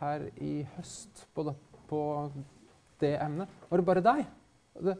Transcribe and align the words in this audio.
her 0.00 0.26
i 0.40 0.60
høst 0.76 1.24
på 1.34 1.44
det, 1.48 1.54
på 1.90 2.02
det 3.00 3.14
emnet? 3.20 3.48
Var 3.68 3.80
det 3.80 3.88
bare 3.88 4.04
deg? 4.04 4.22
Det, 4.80 4.96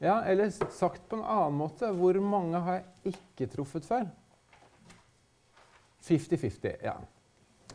ja, 0.00 0.22
eller 0.24 0.48
sagt 0.72 1.04
på 1.08 1.18
en 1.18 1.26
annen 1.28 1.58
måte, 1.60 1.90
hvor 1.92 2.16
mange 2.24 2.60
har 2.64 2.80
jeg 2.80 3.14
ikke 3.14 3.50
truffet 3.52 3.84
før? 3.84 4.06
50-50, 6.06 6.78
ja. 6.84 6.94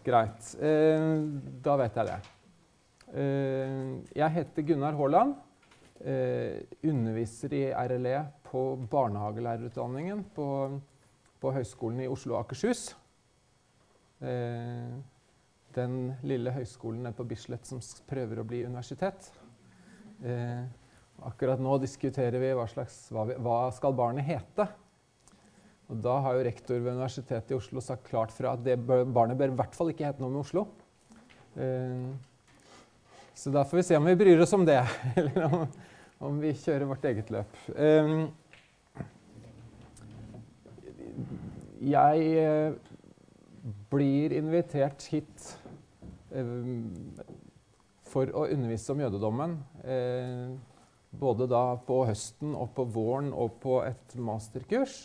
Greit. 0.06 0.48
Eh, 0.62 1.06
da 1.66 1.76
vet 1.82 2.00
jeg 2.00 2.10
det. 2.10 2.18
Eh, 3.14 3.84
jeg 4.18 4.34
heter 4.40 4.66
Gunnar 4.66 4.98
Haaland. 4.98 5.36
Eh, 6.02 6.66
underviser 6.84 7.54
i 7.56 7.64
RLE 7.72 8.18
på 8.50 8.64
barnehagelærerutdanningen 8.92 10.26
på, 10.36 10.48
på 11.42 11.54
Høgskolen 11.56 12.02
i 12.04 12.10
Oslo 12.12 12.36
og 12.36 12.42
Akershus. 12.42 12.90
Eh, 14.22 14.98
den 15.76 16.16
lille 16.26 16.54
høyskolen 16.56 17.14
på 17.16 17.26
Bislett 17.28 17.68
som 17.68 17.82
prøver 18.10 18.42
å 18.42 18.48
bli 18.48 18.64
universitet. 18.66 19.30
Eh, 20.24 20.64
akkurat 21.28 21.62
nå 21.62 21.78
diskuterer 21.84 22.40
vi 22.42 22.54
hva, 22.56 22.66
slags, 22.72 22.98
hva, 23.12 23.28
vi, 23.30 23.38
hva 23.42 23.60
skal 23.76 23.96
barnet 23.98 24.28
hete. 24.28 24.68
Og 25.92 26.00
da 26.02 26.16
har 26.26 26.38
jo 26.38 26.46
rektor 26.48 26.80
ved 26.80 26.96
Universitetet 26.96 27.52
i 27.54 27.58
Oslo 27.58 27.84
sagt 27.84 28.08
klart 28.10 28.34
fra 28.34 28.56
at 28.56 28.64
det 28.66 28.80
barnet 28.82 29.38
bør 29.38 29.54
i 29.54 29.58
hvert 29.60 29.76
fall 29.78 29.92
ikke 29.92 30.08
hete 30.08 30.24
noe 30.24 30.34
med 30.34 30.42
Oslo. 30.42 30.66
Eh, 31.62 32.08
så 33.36 33.52
da 33.52 33.66
får 33.68 33.82
vi 33.82 33.86
se 33.90 34.00
om 34.00 34.08
vi 34.08 34.16
bryr 34.18 34.42
oss 34.42 34.56
om 34.56 34.66
det, 34.66 34.80
eller 35.20 35.46
om, 35.50 35.68
om 36.30 36.42
vi 36.42 36.56
kjører 36.58 36.90
vårt 36.90 37.06
eget 37.12 37.30
løp. 37.36 37.62
Eh, 37.76 38.16
jeg 41.86 42.34
eh, 42.42 42.74
blir 43.92 44.34
invitert 44.40 45.06
hit 45.12 45.52
for 48.06 48.32
å 48.32 48.46
undervise 48.52 48.94
om 48.94 49.02
jødedommen. 49.04 49.58
Eh, 49.84 50.56
både 51.16 51.48
da 51.48 51.64
på 51.88 52.02
høsten 52.10 52.56
og 52.58 52.74
på 52.76 52.86
våren 52.92 53.32
og 53.34 53.60
på 53.64 53.80
et 53.86 54.16
masterkurs. 54.20 54.98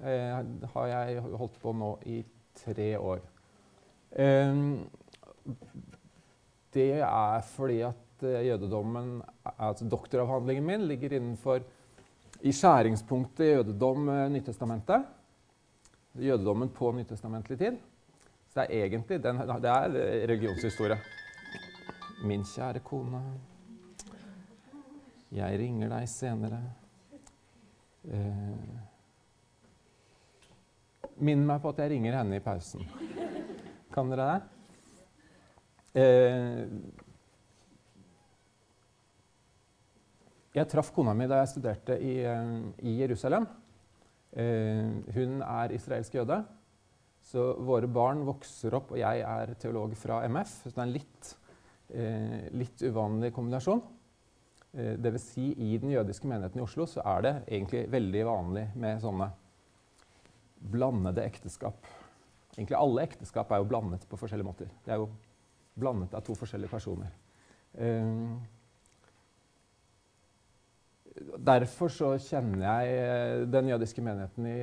Eh, 0.00 0.40
har 0.74 0.92
jeg 0.92 1.24
holdt 1.26 1.58
på 1.62 1.74
nå 1.76 1.96
i 2.08 2.22
tre 2.56 2.94
år. 2.96 3.24
det 6.72 6.92
er 7.04 7.42
fordi 7.44 7.82
at 7.84 8.22
jødedommen 8.22 9.18
altså 9.44 9.84
Doktoravhandlingen 9.84 10.64
min 10.64 10.86
ligger 10.88 11.18
innenfor 11.18 11.60
i 12.40 12.52
skjæringspunktet 12.54 13.50
jødedom 13.50 14.08
Nytestamentet 14.32 15.04
jødedommen 16.22 16.70
på 16.72 16.92
nytestamentlig 16.92 17.58
tid. 17.58 17.78
Så 18.56 18.62
det 18.64 18.72
er 18.72 18.86
egentlig 18.86 19.18
den, 19.20 19.36
det 19.36 19.68
er 19.68 19.94
religionshistorie. 20.30 20.96
Min 22.24 22.40
kjære 22.40 22.80
kone, 22.80 23.20
jeg 25.36 25.58
ringer 25.60 25.92
deg 25.92 26.06
senere. 26.08 26.62
Eh, 28.08 28.80
Minn 31.20 31.44
meg 31.44 31.60
på 31.60 31.74
at 31.74 31.84
jeg 31.84 31.92
ringer 31.92 32.16
henne 32.16 32.40
i 32.40 32.44
pausen. 32.48 32.88
Kan 33.92 34.08
dere 34.08 34.32
det? 34.32 34.40
Eh, 36.00 36.64
jeg 40.56 40.68
traff 40.72 40.96
kona 40.96 41.12
mi 41.12 41.28
da 41.28 41.44
jeg 41.44 41.52
studerte 41.58 42.00
i, 42.00 42.18
eh, 42.24 42.60
i 42.88 43.00
Jerusalem. 43.04 43.52
Hun 44.32 45.42
er 45.44 45.72
israelsk 45.76 46.14
jøde. 46.14 46.44
Så 47.26 47.42
våre 47.66 47.88
barn 47.90 48.22
vokser 48.26 48.76
opp, 48.78 48.92
og 48.94 49.00
jeg 49.00 49.22
er 49.26 49.54
teolog 49.58 49.96
fra 49.98 50.20
MF. 50.30 50.52
Så 50.62 50.70
det 50.70 50.78
er 50.78 50.86
en 50.86 50.94
litt, 50.94 51.30
eh, 51.90 52.48
litt 52.54 52.84
uvanlig 52.86 53.32
kombinasjon. 53.34 53.82
Eh, 54.76 54.94
Dvs. 55.00 55.28
Si, 55.32 55.48
i 55.56 55.78
den 55.78 55.90
jødiske 55.90 56.28
menigheten 56.28 56.60
i 56.60 56.64
Oslo 56.64 56.86
så 56.86 57.02
er 57.16 57.22
det 57.22 57.34
egentlig 57.48 57.86
veldig 57.90 58.24
vanlig 58.28 58.66
med 58.76 59.00
sånne 59.02 59.30
blandede 60.72 61.24
ekteskap. 61.24 61.86
Egentlig 62.56 62.78
alle 62.78 63.06
ekteskap 63.08 63.50
er 63.52 63.62
jo 63.62 63.70
blandet 63.70 64.06
på 64.08 64.18
forskjellige 64.20 64.48
måter. 64.48 64.68
Det 64.84 64.92
er 64.92 65.00
jo 65.02 65.08
blandet 65.76 66.14
av 66.14 66.22
to 66.24 66.36
forskjellige 66.36 66.72
personer. 66.72 67.10
Eh, 67.74 68.36
derfor 71.50 71.92
så 71.92 72.12
kjenner 72.20 72.64
jeg 72.64 73.00
eh, 73.00 73.46
den 73.52 73.72
jødiske 73.72 74.04
menigheten 74.04 74.48
i, 74.48 74.60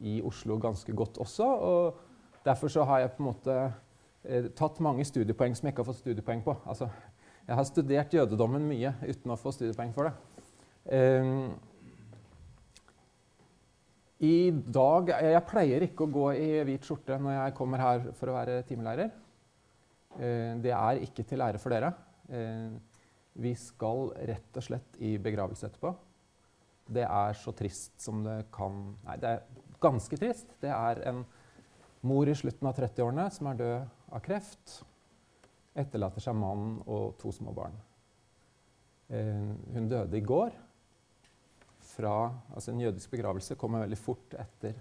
i, 0.00 0.20
Oslo 0.24 0.58
ganske 0.60 0.94
godt 0.96 1.18
også. 1.22 1.46
Og 1.46 2.44
derfor 2.44 2.72
så 2.72 2.84
har 2.88 3.02
jeg 3.02 3.12
på 3.14 3.22
en 3.22 3.28
måte 3.30 3.56
eh, 4.24 4.48
tatt 4.58 4.80
mange 4.84 5.06
studiepoeng 5.06 5.56
som 5.56 5.68
jeg 5.68 5.74
ikke 5.74 5.84
har 5.84 5.90
fått 5.90 6.02
studiepoeng 6.02 6.44
på. 6.44 6.56
Altså, 6.66 6.88
jeg 7.46 7.58
har 7.58 7.66
studert 7.68 8.14
jødedommen 8.14 8.64
mye 8.68 8.94
uten 9.02 9.34
å 9.34 9.38
få 9.40 9.52
studiepoeng 9.54 9.94
for 9.96 10.08
det. 10.08 10.14
Um, 10.82 11.52
I 14.22 14.50
dag 14.50 15.12
Jeg 15.14 15.42
pleier 15.46 15.84
ikke 15.86 16.08
å 16.08 16.10
gå 16.10 16.24
i 16.34 16.48
hvit 16.66 16.86
skjorte 16.86 17.18
når 17.22 17.36
jeg 17.36 17.54
kommer 17.54 17.82
her 17.82 18.08
for 18.18 18.30
å 18.30 18.36
være 18.36 18.62
timelærer. 18.66 19.12
Uh, 20.18 20.58
det 20.62 20.74
er 20.74 21.02
ikke 21.06 21.26
til 21.26 21.42
ære 21.42 21.62
for 21.62 21.74
dere. 21.74 21.92
Uh, 22.30 22.74
vi 23.42 23.54
skal 23.56 24.10
rett 24.28 24.58
og 24.58 24.66
slett 24.66 24.98
i 25.00 25.16
begravelse 25.22 25.70
etterpå. 25.70 25.94
Det 26.92 27.04
er 27.06 27.38
så 27.38 27.54
trist 27.56 27.94
som 28.02 28.22
det 28.24 28.44
kan 28.54 28.82
Nei, 29.06 29.18
det 29.20 29.30
er 29.36 29.70
ganske 29.82 30.18
trist. 30.18 30.50
Det 30.62 30.70
er 30.72 31.02
en 31.10 31.22
mor 32.06 32.28
i 32.28 32.34
slutten 32.36 32.68
av 32.68 32.76
30-årene 32.78 33.28
som 33.34 33.48
er 33.50 33.60
død 33.60 34.12
av 34.12 34.24
kreft. 34.24 34.76
Etterlater 35.78 36.22
seg 36.22 36.36
mann 36.36 36.76
og 36.84 37.16
to 37.20 37.32
små 37.34 37.54
barn. 37.56 37.74
Eh, 39.12 39.48
hun 39.74 39.88
døde 39.90 40.18
i 40.18 40.24
går. 40.24 40.54
Fra, 41.92 42.14
altså 42.54 42.72
en 42.72 42.80
jødisk 42.80 43.12
begravelse 43.12 43.58
kommer 43.60 43.82
veldig 43.84 43.98
fort 44.00 44.36
etter, 44.40 44.78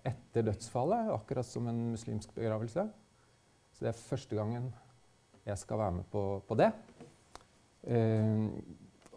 etter 0.00 0.46
dødsfallet, 0.46 1.10
akkurat 1.12 1.46
som 1.46 1.66
en 1.68 1.90
muslimsk 1.92 2.32
begravelse. 2.36 2.86
Så 3.72 3.84
det 3.84 3.90
er 3.90 3.98
første 3.98 4.38
gangen 4.38 4.70
jeg 5.44 5.58
skal 5.58 5.80
være 5.82 5.98
med 5.98 6.08
på, 6.12 6.22
på 6.48 6.56
det. 6.56 6.70
Uh, 7.82 8.48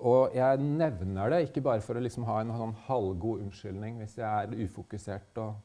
og 0.03 0.33
jeg 0.35 0.59
nevner 0.59 1.31
det 1.31 1.45
ikke 1.45 1.63
bare 1.63 1.83
for 1.83 1.95
å 1.95 2.03
liksom 2.03 2.25
ha 2.27 2.41
en 2.41 2.51
sånn 2.55 2.73
halvgod 2.87 3.45
unnskyldning 3.45 4.01
hvis 4.01 4.17
jeg 4.19 4.27
er 4.27 4.65
ufokusert 4.65 5.39
og, 5.39 5.55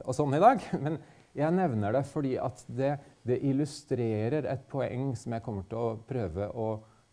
og, 0.00 0.10
sånn 0.16 0.34
i 0.34 0.42
dag, 0.42 0.64
men 0.84 0.98
jeg 1.34 1.54
nevner 1.54 1.94
det 1.94 2.02
fordi 2.08 2.34
at 2.38 2.64
det, 2.66 2.96
det, 3.26 3.40
illustrerer 3.46 4.48
et 4.50 4.66
poeng 4.70 5.12
som 5.18 5.34
jeg 5.34 5.44
kommer 5.44 5.66
til 5.70 5.80
å 5.80 5.94
prøve 6.06 6.48
å, 6.50 6.68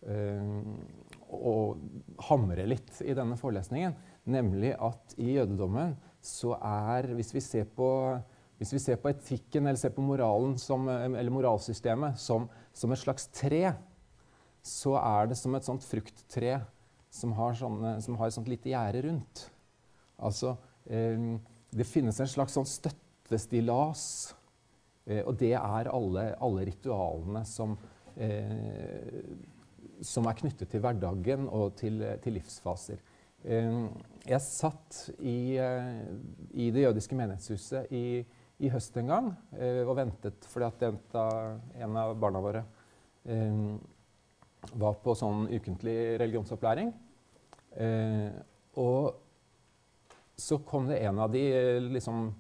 øh, 0.10 0.50
å 1.38 1.56
hamre 2.30 2.68
litt 2.70 3.02
i 3.02 3.16
denne 3.18 3.38
forelesningen. 3.40 3.96
Nemlig 4.30 4.76
at 4.78 5.16
i 5.18 5.34
jødedommen 5.40 5.96
så 6.22 6.54
er 6.62 7.08
Hvis 7.18 7.34
vi 7.34 7.42
ser 7.42 7.66
på, 7.66 7.88
hvis 8.62 8.76
vi 8.76 8.80
ser 8.84 9.00
på 9.02 9.10
etikken 9.10 9.66
eller 9.66 9.80
ser 9.82 9.90
på 9.96 10.06
moralen 10.06 10.54
som, 10.62 10.86
eller 10.86 11.34
moralsystemet 11.34 12.20
som, 12.22 12.46
som 12.74 12.94
et 12.94 13.02
slags 13.02 13.26
tre, 13.34 13.72
så 14.62 14.96
er 15.00 15.32
det 15.32 15.38
som 15.40 15.56
et 15.58 15.66
sånt 15.66 15.86
frukttre 15.86 16.60
som 17.12 17.34
har, 17.36 17.56
sånne, 17.60 17.96
som 18.04 18.18
har 18.20 18.30
et 18.30 18.36
sånt 18.36 18.50
lite 18.52 18.72
gjerde 18.72 19.04
rundt. 19.08 19.46
Altså, 20.22 20.56
eh, 20.86 21.18
det 21.72 21.88
finnes 21.88 22.20
en 22.22 22.30
slags 22.30 22.56
sånn 22.56 22.70
støttestillas, 22.70 24.04
eh, 25.08 25.24
og 25.26 25.36
det 25.42 25.56
er 25.58 25.92
alle, 25.92 26.28
alle 26.40 26.68
ritualene 26.70 27.44
som, 27.48 27.76
eh, 28.16 29.18
som, 30.02 30.28
er 30.30 30.38
knyttet 30.40 30.72
til 30.72 30.84
hverdagen 30.84 31.50
og 31.50 31.74
til, 31.82 32.04
til 32.24 32.40
livsfaser. 32.40 33.02
Jeg 33.42 34.38
satt 34.46 34.98
i, 35.18 35.58
i, 35.58 36.66
det 36.70 36.84
jødiske 36.84 37.16
menighetshuset 37.18 37.90
i, 37.90 38.22
i 38.62 38.70
høst 38.70 39.00
en 39.02 39.10
gang 39.10 39.32
og 39.90 39.96
ventet 39.98 40.46
fordi 40.46 40.68
at 40.68 41.16
en 41.82 41.98
av 41.98 42.14
barna 42.22 42.44
våre 42.46 42.62
var 44.78 44.98
på 45.04 45.16
sånn 45.18 45.48
ukentlig 45.52 45.98
religionsopplæring. 46.22 46.92
Eh, 47.82 48.30
og 48.80 49.18
så 50.40 50.58
kom 50.66 50.90
det 50.90 51.02
en 51.06 51.22
av 51.22 51.32
de 51.32 51.44
liksom 51.92 52.32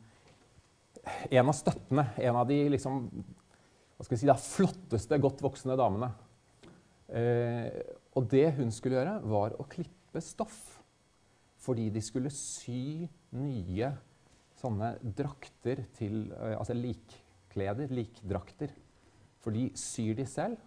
En 1.33 1.47
av 1.50 1.56
støttene, 1.57 2.03
en 2.21 2.35
av 2.38 2.45
de 2.45 2.56
liksom 2.69 3.07
hva 3.97 4.06
skal 4.06 4.15
vi 4.15 4.19
si 4.21 4.27
da, 4.29 4.35
flotteste, 4.38 5.18
godt 5.21 5.41
voksne 5.41 5.75
damene. 5.77 6.07
Eh, 7.09 7.68
og 8.18 8.27
det 8.31 8.47
hun 8.57 8.71
skulle 8.73 8.97
gjøre, 8.97 9.15
var 9.29 9.53
å 9.57 9.65
klippe 9.69 10.21
stoff. 10.25 10.57
Fordi 11.62 11.89
de 11.94 12.01
skulle 12.01 12.31
sy 12.33 13.06
nye 13.38 13.91
sånne 14.57 14.95
drakter 15.01 15.83
til 15.97 16.23
eh, 16.33 16.56
Altså 16.57 16.73
likkleder, 16.77 17.94
likdrakter. 17.94 18.73
For 19.41 19.53
de 19.53 19.68
syr 19.77 20.15
de 20.18 20.25
selv. 20.29 20.57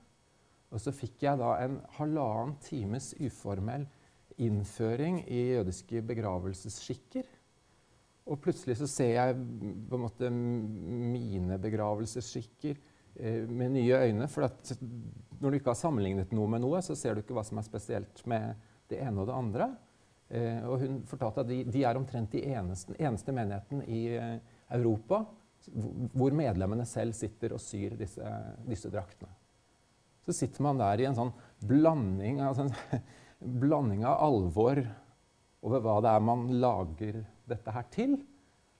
Og 0.74 0.82
så 0.82 0.94
fikk 0.94 1.22
jeg 1.22 1.38
da 1.38 1.52
en 1.62 1.78
halvannen 1.98 2.56
times 2.64 3.12
uformell 3.22 3.86
innføring 4.42 5.20
i 5.30 5.54
jødiske 5.54 6.02
begravelsesskikker. 6.08 7.28
Og 8.24 8.40
plutselig 8.42 8.78
så 8.80 8.88
ser 8.88 9.12
jeg 9.14 9.36
på 9.36 9.98
en 9.98 10.02
måte 10.02 10.30
mine 10.32 11.58
begravelsesskikker 11.62 12.74
eh, 12.74 13.44
med 13.46 13.76
nye 13.76 14.00
øyne. 14.08 14.28
For 14.32 14.48
når 14.48 15.50
du 15.50 15.58
ikke 15.60 15.74
har 15.74 15.78
sammenlignet 15.78 16.34
noe 16.34 16.50
med 16.50 16.64
noe, 16.64 16.80
så 16.82 16.96
ser 16.98 17.14
du 17.14 17.22
ikke 17.22 17.36
hva 17.36 17.44
som 17.46 17.60
er 17.60 17.68
spesielt 17.68 18.24
med 18.30 18.56
det 18.90 19.02
ene 19.04 19.22
og 19.22 19.30
det 19.30 19.38
andre. 19.38 19.70
Eh, 20.34 20.60
og 20.66 20.80
hun 20.82 20.98
fortalte 21.06 21.44
at 21.44 21.52
de, 21.52 21.60
de 21.68 21.84
er 21.84 22.00
omtrent 22.00 22.32
de 22.32 22.42
eneste, 22.48 22.96
eneste 22.98 23.34
menigheten 23.36 23.84
i 23.86 24.06
eh, 24.16 24.36
Europa 24.74 25.22
hvor 26.12 26.34
medlemmene 26.36 26.84
selv 26.84 27.14
sitter 27.16 27.54
og 27.56 27.60
syr 27.62 27.94
disse, 27.96 28.32
disse, 28.66 28.90
draktene. 28.92 29.30
Så 30.24 30.34
sitter 30.36 30.64
man 30.64 30.80
der 30.80 31.00
i 31.00 31.08
en 31.08 31.16
sånn 31.16 31.32
blanding, 31.64 32.40
altså 32.44 32.66
en 32.66 33.04
blanding 33.64 34.04
av 34.08 34.22
alvor 34.24 34.80
over 35.64 35.84
hva 35.84 35.98
det 36.04 36.12
er 36.12 36.24
man 36.24 36.46
lager 36.60 37.20
dette 37.48 37.74
her 37.74 37.86
til, 37.92 38.18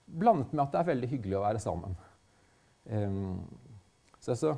blandet 0.05 0.53
med 0.53 0.65
at 0.65 0.73
det 0.73 0.81
er 0.81 0.89
veldig 0.91 1.09
hyggelig 1.09 1.37
å 1.39 1.45
være 1.45 1.61
sammen. 1.61 1.95
Um, 2.85 3.39
så 4.21 4.35
altså 4.35 4.55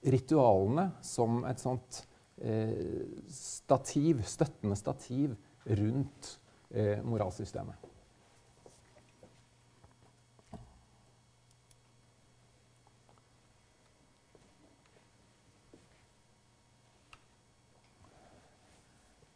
Ritualene 0.00 0.86
som 1.04 1.42
et 1.44 1.60
sånt 1.60 1.98
eh, 2.40 3.20
stativ, 3.28 4.22
støttende 4.24 4.78
stativ 4.78 5.34
rundt 5.66 6.30
eh, 6.72 7.02
moralsystemet. 7.04 7.89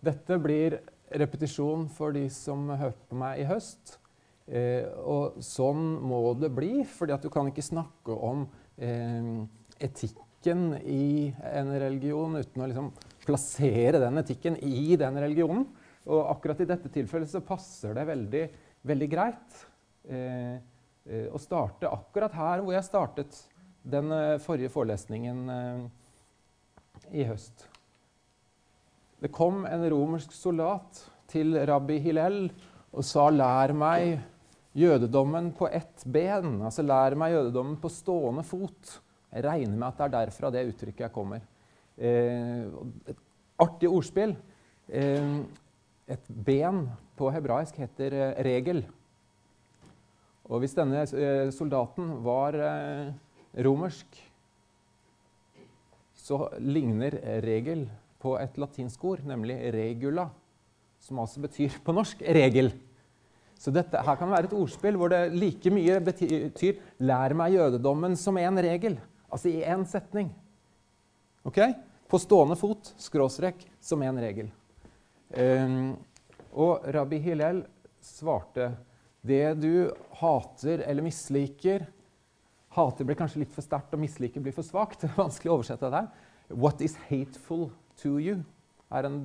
Dette 0.05 0.39
blir 0.43 0.79
repetisjon 1.15 1.87
for 1.93 2.15
de 2.17 2.27
som 2.33 2.67
hørte 2.75 3.07
på 3.09 3.19
meg 3.19 3.43
i 3.43 3.49
høst. 3.49 3.99
Eh, 4.45 4.85
og 5.01 5.39
sånn 5.45 5.95
må 6.05 6.21
det 6.37 6.51
bli, 6.53 6.83
for 6.85 7.09
du 7.09 7.31
kan 7.33 7.49
ikke 7.49 7.65
snakke 7.65 8.13
om 8.13 8.45
eh, 8.77 9.45
etikken 9.81 10.75
i 10.85 11.33
en 11.55 11.73
religion 11.81 12.37
uten 12.37 12.65
å 12.65 12.69
liksom 12.69 12.91
plassere 13.25 14.03
den 14.03 14.21
etikken 14.21 14.59
i 14.61 14.99
den 15.01 15.17
religionen. 15.23 15.65
Og 16.05 16.29
akkurat 16.35 16.61
i 16.61 16.69
dette 16.69 16.93
tilfellet 16.93 17.31
så 17.33 17.41
passer 17.45 17.97
det 17.97 18.05
veldig, 18.11 18.45
veldig 18.85 19.11
greit 19.11 19.61
eh, 20.09 20.61
eh 21.05 21.29
å 21.33 21.41
starte 21.41 21.89
akkurat 21.89 22.33
her 22.33 22.63
hvor 22.65 22.77
jeg 22.77 22.87
startet 22.87 23.37
den 23.85 24.13
eh, 24.13 24.41
forrige 24.41 24.73
forelesningen 24.73 25.49
eh, 25.53 25.87
i 27.21 27.25
høst. 27.29 27.69
Det 29.25 29.31
kom 29.33 29.63
en 29.65 29.81
romersk 29.89 30.35
soldat 30.37 30.99
til 31.33 31.55
rabbi 31.65 31.95
Hillel 32.05 32.43
og 32.93 33.07
sa 33.09 33.31
'lær 33.33 33.73
meg 33.73 34.19
jødedommen 34.77 35.47
på 35.57 35.65
ett 35.73 36.05
ben'. 36.05 36.61
Altså 36.61 36.83
'lær 36.85 37.17
meg 37.17 37.33
jødedommen 37.33 37.79
på 37.81 37.89
stående 37.89 38.45
fot'. 38.45 39.01
Jeg 39.33 39.45
regner 39.45 39.79
med 39.79 39.87
at 39.89 39.97
det 39.97 40.05
er 40.05 40.13
derfra 40.27 40.51
det 40.53 40.67
uttrykket 40.69 41.01
jeg 41.07 41.13
kommer. 41.13 41.41
Eh, 41.97 42.69
et 43.09 43.17
artig 43.59 43.89
ordspill. 43.89 44.37
Eh, 44.93 45.41
et 46.07 46.29
ben 46.29 46.91
på 47.17 47.31
hebraisk 47.33 47.81
heter 47.81 48.13
eh, 48.13 48.45
regel. 48.45 48.85
Og 50.45 50.59
hvis 50.59 50.75
denne 50.77 51.01
eh, 51.01 51.51
soldaten 51.51 52.23
var 52.23 52.53
eh, 52.53 53.13
romersk, 53.57 54.23
så 56.15 56.49
ligner 56.61 57.41
regel 57.41 57.89
på 58.25 58.39
et 58.41 58.57
latinsk 58.61 59.05
ord, 59.05 59.23
nemlig 59.29 59.59
regula, 59.75 60.31
som 61.05 61.21
altså 61.21 61.43
betyr 61.45 61.77
på 61.85 61.93
norsk 61.93 62.23
regel. 62.33 62.73
Så 63.61 63.73
dette, 63.73 64.01
her 64.01 64.17
kan 64.19 64.33
være 64.33 64.49
et 64.49 64.57
ordspill 64.57 64.97
hvor 64.99 65.13
det 65.13 65.35
like 65.37 65.71
mye 65.73 66.01
betyr 66.05 66.81
'lær 67.01 67.35
meg 67.37 67.55
jødedommen 67.55 68.17
som 68.17 68.39
en 68.41 68.59
regel'. 68.59 68.99
Altså 69.31 69.49
i 69.49 69.63
én 69.63 69.85
setning. 69.87 70.33
Ok? 71.45 71.61
På 72.09 72.19
stående 72.19 72.57
fot, 72.57 72.95
skråstrek, 72.99 73.65
som 73.81 74.03
en 74.03 74.19
regel. 74.21 74.51
Um, 75.35 75.97
og 76.53 76.85
rabbi 76.95 77.19
Hillel 77.19 77.65
svarte 78.01 78.77
det 79.25 79.57
du 79.59 79.91
hater 80.21 80.85
eller 80.87 81.03
misliker 81.03 81.87
Hater 82.75 83.07
blir 83.07 83.15
kanskje 83.15 83.45
litt 83.45 83.53
for 83.55 83.63
sterkt, 83.63 83.93
og 83.95 84.01
misliker 84.03 84.43
blir 84.43 84.55
for 84.55 84.67
svakt. 84.67 85.05
Vanskelig 85.15 85.53
å 85.53 85.59
oversette 85.61 85.91
det. 85.95 86.03
What 86.51 86.81
is 86.83 86.97
hateful 87.07 87.69
to 88.01 88.17
you 88.23 88.41
er 88.95 89.09
en 89.09 89.25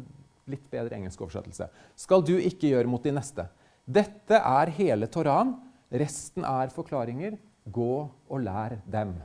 litt 0.50 0.66
bedre 0.72 0.98
engelsk 0.98 1.22
oversettelse. 1.22 1.70
Skal 2.00 2.24
du 2.26 2.36
ikke 2.38 2.72
gjøre 2.74 2.90
mot 2.90 3.04
de 3.06 3.14
neste. 3.14 3.46
Dette 3.86 4.38
er 4.38 4.74
hele 4.78 5.10
Toraen. 5.12 5.56
Resten 5.90 6.46
er 6.46 6.74
forklaringer. 6.74 7.38
Gå 7.70 7.94
og 8.10 8.42
lær 8.42 8.80
dem. 8.90 9.16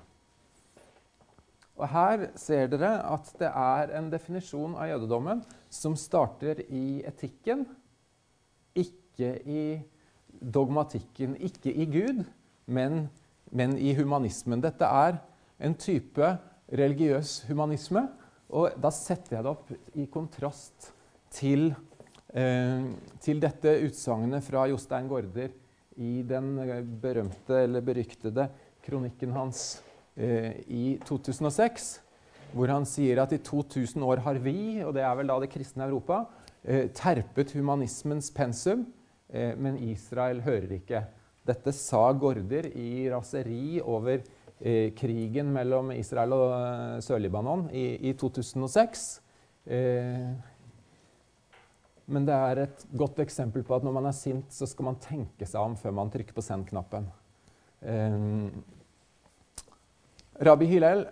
Og 1.74 1.88
Her 1.90 2.28
ser 2.38 2.68
dere 2.70 2.92
at 3.10 3.32
det 3.40 3.50
er 3.50 3.94
en 3.98 4.10
definisjon 4.12 4.76
av 4.78 4.92
jødedommen 4.92 5.42
som 5.72 5.96
starter 5.98 6.60
i 6.68 7.02
etikken, 7.06 7.64
ikke 8.78 9.32
i 9.42 9.64
dogmatikken, 10.38 11.34
ikke 11.42 11.72
i 11.72 11.86
Gud, 11.90 12.22
men, 12.66 13.08
men 13.50 13.74
i 13.78 13.94
humanismen. 13.98 14.62
Dette 14.62 14.86
er 14.86 15.18
en 15.58 15.74
type 15.74 16.36
religiøs 16.70 17.40
humanisme 17.48 18.06
og 18.54 18.76
da 18.78 18.90
setter 18.94 19.38
jeg 19.38 19.44
det 19.44 19.50
opp 19.50 19.72
i 19.98 20.06
kontrast 20.12 20.92
til, 21.34 21.72
eh, 22.30 22.86
til 23.24 23.42
dette 23.42 23.72
utsagnet 23.88 24.46
fra 24.46 24.68
Jostein 24.70 25.10
Gaarder 25.10 25.50
i 25.98 26.22
den 26.26 26.54
berømte 27.02 27.64
eller 27.64 27.82
beryktede 27.84 28.46
kronikken 28.84 29.34
hans 29.34 29.82
eh, 30.14 30.60
i 30.70 30.84
2006, 31.06 31.88
hvor 32.54 32.70
han 32.70 32.86
sier 32.86 33.22
at 33.22 33.34
i 33.34 33.40
2000 33.42 34.06
år 34.06 34.22
har 34.22 34.38
vi, 34.42 34.82
og 34.86 34.94
det 34.94 35.02
er 35.02 35.18
vel 35.18 35.30
da 35.32 35.40
det 35.42 35.50
kristne 35.50 35.88
Europa, 35.88 36.24
eh, 36.62 36.86
terpet 36.94 37.56
humanismens 37.58 38.30
pensum, 38.34 38.86
eh, 39.32 39.54
men 39.58 39.80
Israel 39.82 40.44
hører 40.46 40.78
ikke. 40.78 41.02
Dette 41.44 41.74
sa 41.76 42.06
Gaarder 42.16 42.70
i 42.70 43.08
raseri 43.10 43.80
over 43.82 44.22
eh, 44.22 44.33
krigen 44.96 45.50
mellom 45.52 45.90
Israel 45.96 46.34
og 46.36 46.52
eh, 46.54 46.98
Sør-Libanon 47.04 47.66
i, 47.74 47.86
i, 48.08 48.12
2006. 48.16 49.06
Eh, 49.66 50.28
men 52.04 52.28
det 52.28 52.36
er 52.36 52.60
et 52.66 52.84
godt 52.94 53.18
eksempel 53.24 53.64
på 53.64 53.74
at 53.76 53.84
når 53.84 53.96
man 53.96 54.08
er 54.08 54.16
sint, 54.16 54.52
så 54.52 54.68
skal 54.68 54.90
man 54.90 55.00
tenke 55.02 55.48
seg 55.48 55.60
om 55.60 55.76
før 55.80 55.96
man 55.96 56.12
trykker 56.12 56.36
på 56.36 56.44
send-knappen. 56.44 57.08
Eh, 57.82 58.20
Rabbi 60.44 60.68
Hillel 60.70 61.04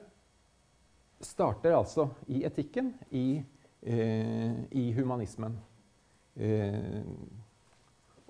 starter 1.23 1.77
altså 1.77 2.09
i 2.27 2.43
etikken, 2.45 2.91
i, 3.15 3.39
i 3.87 4.83
humanismen. 4.97 5.55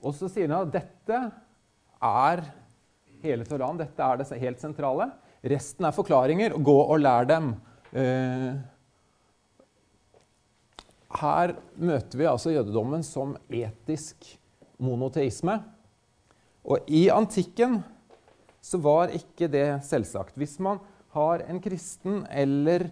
Og 0.05 0.13
så 0.19 0.29
sier 0.29 0.53
han 0.53 0.67
at 0.67 0.75
dette 0.75 1.21
er 2.05 2.45
hele 3.23 3.47
Toran. 3.49 3.79
Dette 3.81 4.05
er 4.05 4.21
det 4.21 4.41
helt 4.43 4.63
sentrale. 4.63 5.11
Resten 5.43 5.87
er 5.89 5.95
forklaringer. 5.97 6.57
Gå 6.59 6.79
og 6.83 7.01
lær 7.03 7.27
dem. 7.29 7.55
Eh, 7.93 8.53
her 11.23 11.55
møter 11.77 12.19
vi 12.19 12.29
altså 12.29 12.55
jødedommen 12.55 13.05
som 13.07 13.37
etisk 13.51 14.33
monoteisme. 14.83 15.59
Og 16.63 16.87
i 16.87 17.09
antikken 17.13 17.81
så 18.63 18.79
var 18.79 19.13
ikke 19.15 19.51
det 19.51 19.83
selvsagt. 19.87 20.39
Hvis 20.39 20.59
man 20.63 20.81
har 21.13 21.43
en 21.51 21.61
kristen 21.61 22.23
eller 22.31 22.87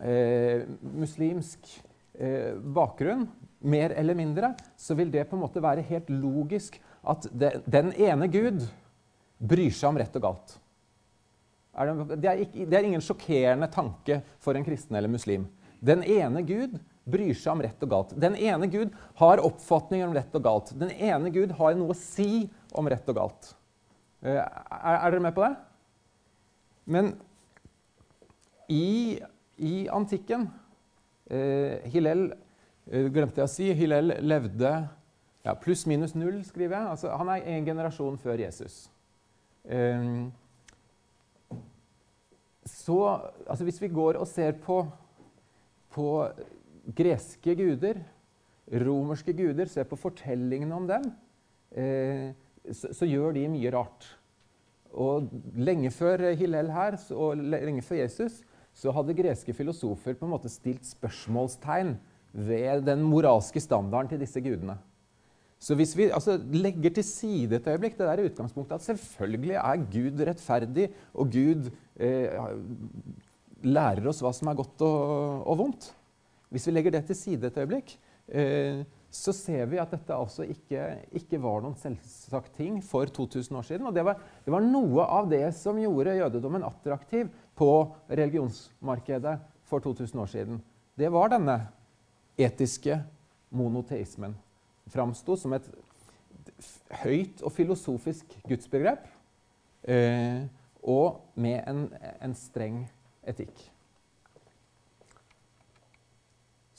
eh, 0.00 0.64
muslimsk 0.82 1.68
eh, 2.18 2.56
bakgrunn, 2.56 3.28
mer 3.62 3.92
eller 3.94 4.16
mindre, 4.18 4.54
så 4.76 4.96
vil 4.98 5.12
det 5.12 5.28
på 5.28 5.36
en 5.36 5.44
måte 5.44 5.62
være 5.62 5.84
helt 5.86 6.08
logisk 6.10 6.80
at 7.06 7.28
det, 7.30 7.52
den 7.70 7.92
ene 7.94 8.26
Gud 8.30 8.64
bryr 9.42 9.72
seg 9.74 9.90
om 9.90 9.98
rett 9.98 10.16
og 10.18 10.24
galt. 10.26 10.54
Det, 11.72 12.28
er 12.28 12.42
ikke, 12.44 12.66
det, 12.68 12.76
er 12.76 12.86
ingen 12.86 13.02
sjokkerende 13.02 13.68
tanke 13.72 14.20
for 14.42 14.56
en 14.56 14.64
kristen 14.66 14.96
eller 14.98 15.10
muslim. 15.10 15.46
Den 15.82 16.04
ene 16.04 16.44
Gud 16.46 16.76
bryr 17.08 17.34
seg 17.34 17.56
om 17.56 17.64
rett 17.64 17.82
og 17.82 17.90
galt. 17.90 18.12
Den 18.20 18.36
ene 18.38 18.68
Gud 18.70 18.92
har 19.18 19.42
oppfatninger 19.42 20.06
om 20.06 20.14
rett 20.14 20.36
og 20.38 20.44
galt. 20.44 20.72
Den 20.78 20.92
ene 20.92 21.32
Gud 21.34 21.54
har 21.58 21.74
noe 21.78 21.96
å 21.96 21.98
si 21.98 22.46
om 22.76 22.88
rett 22.92 23.08
og 23.10 23.18
galt. 23.18 23.52
Eh, 24.22 24.38
er, 24.38 24.98
er 24.98 25.14
dere 25.14 25.24
med 25.24 25.34
på 25.34 25.46
det? 25.46 25.54
Men 26.92 27.12
i, 28.70 29.18
i 29.58 29.74
antikken 29.92 30.46
eh, 31.30 31.82
Hillel 31.90 32.28
eh, 32.30 33.08
glemte 33.10 33.42
jeg 33.42 33.48
å 33.48 33.52
si, 33.52 33.72
Hillel 33.78 34.18
levde 34.22 34.76
ja, 35.42 35.56
pluss-minus 35.58 36.14
null, 36.14 36.42
skriver 36.46 36.76
jeg. 36.76 36.94
Altså, 36.94 37.16
han 37.18 37.32
er 37.32 37.48
en 37.56 37.66
generasjon 37.66 38.20
før 38.22 38.44
Jesus. 38.44 38.84
Ehm, 39.70 40.32
så 42.66 42.98
altså 43.46 43.64
Hvis 43.64 43.82
vi 43.82 43.88
går 43.88 44.18
og 44.18 44.26
ser 44.26 44.56
på, 44.62 44.82
på 45.90 46.06
greske 46.96 47.54
guder, 47.58 48.00
romerske 48.72 49.34
guder, 49.36 49.68
ser 49.70 49.84
på 49.84 49.98
fortellingene 49.98 50.74
om 50.74 50.88
dem, 50.88 51.10
eh, 51.70 52.32
så, 52.70 52.92
så, 52.94 53.06
gjør 53.06 53.34
de 53.36 53.48
mye 53.50 53.72
rart. 53.74 54.18
og 54.92 55.30
lenge 55.56 55.90
før 55.90 56.34
Hillel 56.36 56.68
her, 56.70 56.98
og 57.16 57.36
lenge 57.36 57.82
før 57.82 57.96
Jesus, 57.96 58.42
så 58.74 58.92
hadde 58.92 59.14
greske 59.16 59.54
filosofer 59.56 60.14
på 60.14 60.26
en 60.26 60.32
måte 60.34 60.50
stilt 60.52 60.84
spørsmålstegn 60.84 61.94
ved 62.32 62.84
den 62.84 63.02
moralske 63.02 63.60
standarden 63.60 64.10
til 64.10 64.20
disse 64.20 64.40
gudene. 64.40 64.76
Så 65.62 65.76
hvis 65.78 65.92
vi 65.94 66.08
altså, 66.10 66.34
legger 66.50 66.90
til 66.90 67.04
side 67.06 67.58
et 67.60 67.68
øyeblikk 67.70 67.94
det 67.98 68.08
der 68.08 68.24
utgangspunktet 68.26 68.80
at 68.80 68.86
selvfølgelig 68.88 69.58
er 69.60 69.84
Gud 69.92 70.24
rettferdig, 70.26 70.88
og 71.14 71.30
Gud 71.30 71.68
eh, 72.02 72.34
lærer 73.62 74.08
oss 74.10 74.22
hva 74.24 74.32
som 74.34 74.50
er 74.50 74.58
godt 74.58 74.82
og, 74.82 75.46
og, 75.46 75.54
vondt 75.60 75.92
Hvis 76.50 76.66
vi 76.66 76.74
legger 76.74 76.96
det 76.96 77.04
til 77.06 77.16
side 77.16 77.46
et 77.46 77.62
øyeblikk, 77.62 77.94
eh, 78.28 78.82
så 79.12 79.32
ser 79.36 79.68
vi 79.68 79.78
at 79.78 79.90
dette 79.92 80.16
altså 80.16 80.42
ikke, 80.48 80.82
ikke, 81.12 81.38
var 81.40 81.62
noen 81.62 81.78
selvsagt 81.78 82.54
ting 82.56 82.80
for 82.82 83.06
2000 83.06 83.56
år 83.60 83.66
siden. 83.68 83.86
Og 83.86 83.94
det 83.94 84.04
var, 84.08 84.20
det 84.44 84.52
var, 84.52 84.64
noe 84.64 85.04
av 85.04 85.28
det 85.30 85.44
som 85.54 85.78
gjorde 85.78 86.16
jødedommen 86.16 86.64
attraktiv 86.66 87.28
på 87.54 87.72
religionsmarkedet 88.10 89.36
for 89.68 89.84
2000 89.84 90.24
år 90.24 90.32
siden. 90.32 90.62
Det 90.98 91.12
var 91.12 91.32
denne 91.32 91.60
etiske 92.40 92.98
monoteismen. 93.52 94.34
Framsto 94.90 95.36
som 95.38 95.54
et 95.54 95.68
høyt 97.02 97.42
og 97.44 97.52
filosofisk 97.54 98.34
gudsbegrep, 98.48 99.06
eh, 99.86 100.48
og 100.82 101.22
med 101.38 101.62
en, 101.70 101.86
en 102.22 102.34
streng 102.34 102.82
etikk. 103.28 103.54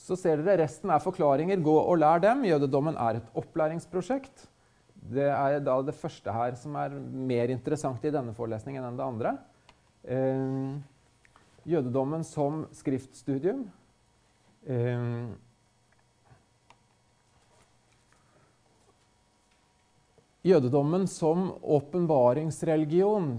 Så 0.04 0.18
ser 0.20 0.42
dere 0.44 0.66
resten 0.66 0.92
er 0.92 1.00
forklaringer. 1.00 1.62
Gå 1.64 1.74
og 1.80 1.96
lær 1.96 2.20
dem. 2.20 2.42
Jødedommen 2.44 2.98
er 3.00 3.22
et 3.22 3.38
opplæringsprosjekt. 3.40 4.44
Det 4.94 5.30
er 5.30 5.62
da 5.64 5.78
det 5.84 5.96
første 5.96 6.32
her 6.32 6.56
som 6.60 6.76
er 6.80 6.92
mer 6.92 7.52
interessant 7.52 8.04
i 8.04 8.12
denne 8.12 8.34
forelesningen 8.36 8.84
enn 8.84 8.98
det 9.00 9.06
andre. 9.06 9.32
Eh, 10.04 10.76
jødedommen 11.72 12.24
som 12.28 12.66
skriftstudium. 12.76 13.64
Eh, 14.68 15.32
jødedommen 20.44 21.06
som 21.08 21.48
åpenbaringsreligion 21.62 23.30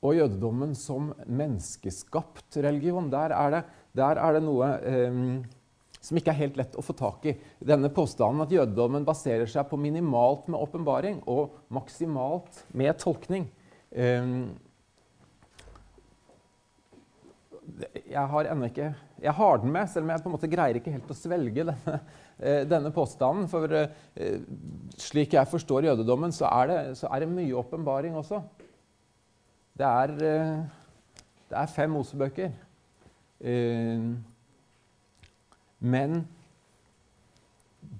og 0.00 0.16
jødedommen 0.16 0.76
som 0.78 1.10
menneskeskapt 1.26 2.60
religion. 2.64 3.10
Der 3.12 3.34
er 3.36 3.56
det, 3.56 3.64
der 3.98 4.20
er 4.22 4.36
det 4.36 4.44
noe 4.46 4.70
eh, 4.80 5.18
som 6.00 6.16
ikke 6.16 6.32
er 6.32 6.40
helt 6.40 6.56
lett 6.60 6.78
å 6.78 6.84
få 6.84 6.96
tak 6.96 7.26
i. 7.28 7.36
Denne 7.60 7.90
påstanden 7.92 8.46
at 8.46 8.54
jødedommen 8.54 9.04
baserer 9.04 9.50
seg 9.50 9.68
på 9.68 9.78
minimalt 9.80 10.48
med 10.48 10.60
åpenbaring 10.62 11.20
og 11.28 11.58
maksimalt 11.74 12.64
med 12.72 12.96
tolkning. 13.02 13.50
Eh, 13.90 14.24
jeg 17.88 18.26
har 18.32 18.48
ennå 18.50 18.68
ikke 18.70 18.88
Jeg 19.20 19.32
har 19.36 19.60
den 19.60 19.72
med, 19.72 19.88
selv 19.88 20.06
om 20.06 20.10
jeg 20.10 20.22
på 20.22 20.30
en 20.30 20.34
måte 20.34 20.50
greier 20.50 20.78
ikke 20.78 20.92
helt 20.94 21.12
å 21.12 21.16
svelge 21.16 21.64
denne, 21.68 21.96
eh, 22.38 22.62
denne 22.68 22.92
påstanden. 22.94 23.48
For 23.52 23.74
eh, 23.76 24.38
slik 24.96 25.36
jeg 25.36 25.50
forstår 25.50 25.90
jødedommen, 25.90 26.32
så 26.32 26.48
er 26.48 26.70
det, 26.70 26.78
så 27.02 27.10
er 27.12 27.20
det 27.20 27.28
mye 27.28 27.58
åpenbaring 27.60 28.16
også. 28.16 28.40
Det 29.76 29.86
er, 29.86 30.14
eh, 30.30 31.26
det 31.52 31.58
er 31.60 31.74
fem 31.74 31.92
Mosebøker. 31.92 32.56
Men 35.80 36.18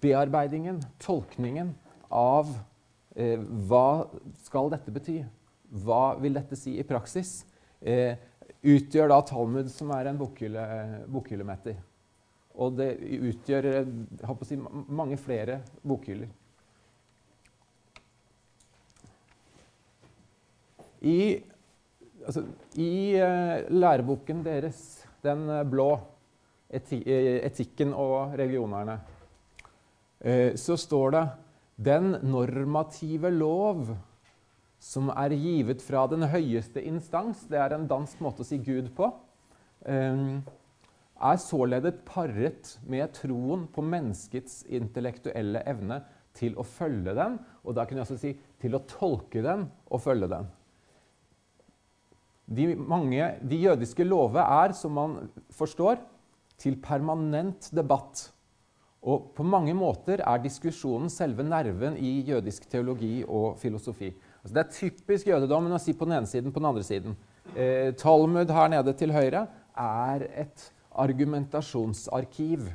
bearbeidingen, 0.00 0.82
tolkningen 1.00 1.70
av 2.12 2.50
hva 3.16 3.86
skal 4.44 4.68
dette 4.72 4.92
bety, 4.92 5.16
hva 5.84 6.18
vil 6.20 6.36
dette 6.36 6.58
si 6.60 6.74
i 6.76 6.84
praksis, 6.84 7.38
utgjør 8.60 9.08
da 9.08 9.20
Talmud, 9.24 9.70
som 9.72 9.92
er 9.96 10.10
en 10.10 10.18
bokhyllemeter. 10.20 11.78
Og 12.60 12.76
det 12.76 12.90
utgjør 13.30 13.68
si, 14.44 14.58
mange 14.60 15.16
flere 15.20 15.60
bokhyller. 15.86 16.28
I 21.00 21.40
altså, 22.26 22.42
I 22.76 22.90
uh, 23.16 23.70
læreboken 23.72 24.42
deres, 24.44 25.06
den 25.24 25.46
uh, 25.48 25.62
blå, 25.64 25.94
eti 26.70 27.00
eh, 27.02 27.40
'Etikken 27.42 27.94
og 27.98 28.36
religionerne', 28.38 29.00
så 30.54 30.76
står 30.76 31.10
det 31.10 31.22
'Den 31.80 32.16
normative 32.22 33.30
lov' 33.30 33.96
som 34.80 35.10
er 35.12 35.34
givet 35.36 35.82
fra 35.84 36.06
den 36.08 36.24
høyeste 36.32 36.82
instans, 36.88 37.44
det 37.50 37.60
er 37.60 37.76
en 37.76 37.88
dansk 37.90 38.22
måte 38.24 38.44
å 38.44 38.48
si 38.48 38.58
Gud 38.64 38.88
på, 38.96 39.10
er 41.20 41.40
således 41.40 42.00
paret 42.08 42.72
med 42.88 43.12
troen 43.16 43.66
på 43.72 43.84
menneskets 43.84 44.62
intellektuelle 44.72 45.62
evne 45.68 46.00
til 46.36 46.56
å 46.56 46.64
følge 46.64 47.12
den, 47.16 47.36
og 47.64 47.76
da 47.76 47.84
kunne 47.84 48.00
jeg 48.00 48.08
også 48.08 48.20
si 48.22 48.32
til 48.62 48.76
å 48.76 48.84
tolke 48.88 49.44
den 49.44 49.66
og 49.90 50.02
følge 50.04 50.30
den. 50.32 50.48
De, 52.50 52.72
mange, 52.74 53.26
de 53.46 53.60
jødiske 53.62 54.04
lover 54.06 54.42
er, 54.42 54.72
som 54.74 54.96
man 54.96 55.16
forstår, 55.54 56.00
til 56.60 56.80
permanent 56.82 57.70
debatt. 57.76 58.30
Og 59.00 59.30
på 59.36 59.44
mange 59.46 59.72
måter 59.76 60.20
er 60.20 60.42
diskusjonen 60.42 61.12
selve 61.12 61.44
nerven 61.46 61.96
i 61.96 62.18
jødisk 62.26 62.66
teologi 62.68 63.20
og 63.24 63.54
filosofi. 63.60 64.10
Altså 64.40 64.54
det 64.56 64.62
er 64.62 64.76
typisk 64.76 65.28
jødedommen 65.28 65.74
å 65.76 65.80
si 65.82 65.92
på 65.96 66.08
den 66.08 66.16
ene 66.18 66.30
siden, 66.30 66.52
på 66.52 66.62
den 66.62 66.70
andre 66.70 66.84
siden. 66.86 67.16
Eh, 67.54 67.90
Talmud 68.00 68.52
her 68.54 68.72
nede 68.72 68.94
til 68.96 69.12
høyre 69.12 69.44
er 69.76 70.24
et 70.44 70.64
argumentasjonsarkiv. 71.00 72.70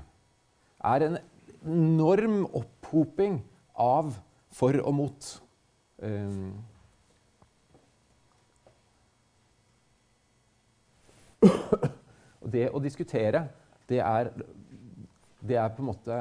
Er 0.86 1.08
en 1.08 1.18
enorm 1.66 2.44
opphoping 2.54 3.42
av 3.82 4.14
for 4.54 4.78
og 4.86 4.96
mot. 4.96 5.34
Eh, 6.06 6.54
Og 12.46 12.52
det 12.54 12.68
å 12.70 12.82
diskutere, 12.82 13.48
det 13.90 14.02
er, 14.06 14.30
det 15.42 15.58
er 15.58 15.72
på 15.74 15.82
en 15.82 15.90
måte 15.90 16.18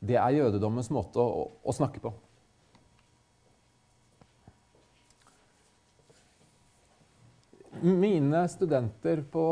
Det 0.00 0.16
er 0.16 0.36
jødedommens 0.36 0.90
måte 0.92 1.20
å, 1.20 1.46
å 1.64 1.72
snakke 1.76 2.00
på. 2.00 2.12
Mine 7.82 8.48
studenter 8.48 9.22
på 9.22 9.42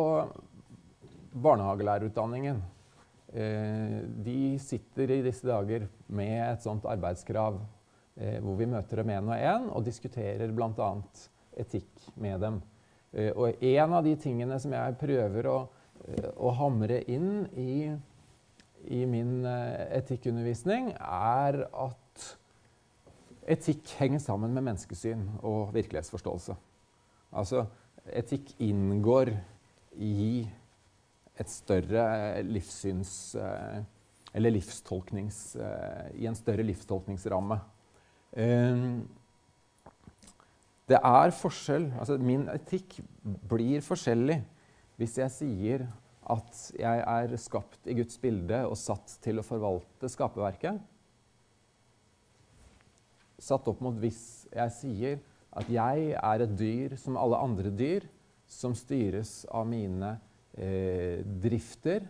barnehagelærerutdanningen 1.32 2.58
eh, 3.32 4.00
de 4.24 4.58
sitter 4.60 5.14
i 5.14 5.22
disse 5.24 5.48
dager 5.48 5.86
med 6.12 6.34
et 6.42 6.60
sånt 6.60 6.84
arbeidskrav 6.84 7.56
eh, 8.20 8.36
hvor 8.44 8.58
vi 8.58 8.68
møter 8.68 9.00
dem 9.00 9.14
én 9.14 9.30
og 9.30 9.46
én 9.52 9.70
og 9.72 9.86
diskuterer 9.86 10.52
bl.a. 10.52 10.90
etikk 11.56 12.04
med 12.20 12.44
dem. 12.44 12.60
Eh, 13.16 13.32
og 13.32 13.64
en 13.64 13.96
av 13.96 14.04
de 14.04 14.12
tingene 14.20 14.60
som 14.60 14.76
jeg 14.76 15.00
prøver 15.00 15.48
å, 15.48 15.56
å 16.36 16.54
hamre 16.60 17.00
inn 17.08 17.48
i, 17.56 17.88
i 18.92 19.02
min 19.08 19.40
etikkundervisning, 19.48 20.92
er 21.00 21.62
at 21.64 22.30
etikk 23.48 23.96
henger 24.02 24.20
sammen 24.20 24.52
med 24.52 24.68
menneskesyn 24.68 25.24
og 25.40 25.72
virkelighetsforståelse. 25.72 26.60
Altså, 27.32 27.64
etikk 28.16 28.54
inngår 28.62 29.32
i 29.98 30.46
et 31.38 31.50
større 31.52 32.42
livssyns... 32.46 33.36
Eller 34.36 34.52
livstolknings... 34.52 35.56
I 36.16 36.28
en 36.28 36.36
større 36.38 36.66
livstolkningsramme. 36.66 37.60
Det 40.88 40.98
er 40.98 41.34
forskjell. 41.36 41.90
Altså, 42.00 42.18
min 42.20 42.46
etikk 42.52 43.00
blir 43.22 43.84
forskjellig 43.84 44.40
hvis 44.98 45.18
jeg 45.20 45.30
sier 45.30 45.84
at 46.28 46.62
jeg 46.76 47.02
er 47.06 47.34
skapt 47.40 47.86
i 47.88 47.94
Guds 47.96 48.18
bilde 48.20 48.64
og 48.66 48.76
satt 48.76 49.14
til 49.24 49.40
å 49.40 49.46
forvalte 49.46 50.10
skaperverket. 50.10 50.80
Satt 53.38 53.68
opp 53.70 53.80
mot 53.84 53.96
hvis 54.02 54.48
jeg 54.50 54.74
sier 54.74 55.20
at 55.56 55.68
jeg 55.72 56.12
er 56.18 56.44
et 56.44 56.54
dyr 56.58 56.96
som 57.00 57.16
alle 57.20 57.40
andre 57.40 57.72
dyr, 57.74 58.06
som 58.48 58.74
styres 58.76 59.42
av 59.52 59.66
mine 59.68 60.14
eh, 60.56 61.24
drifter, 61.42 62.06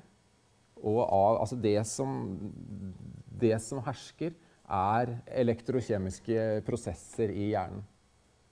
og 0.79 1.01
av 1.03 1.41
Altså 1.43 1.57
det 1.59 1.79
som, 1.91 2.13
det 3.41 3.57
som 3.63 3.83
hersker, 3.83 4.37
er 4.69 5.15
elektrokjemiske 5.41 6.63
prosesser 6.67 7.33
i 7.33 7.51
hjernen. 7.55 7.83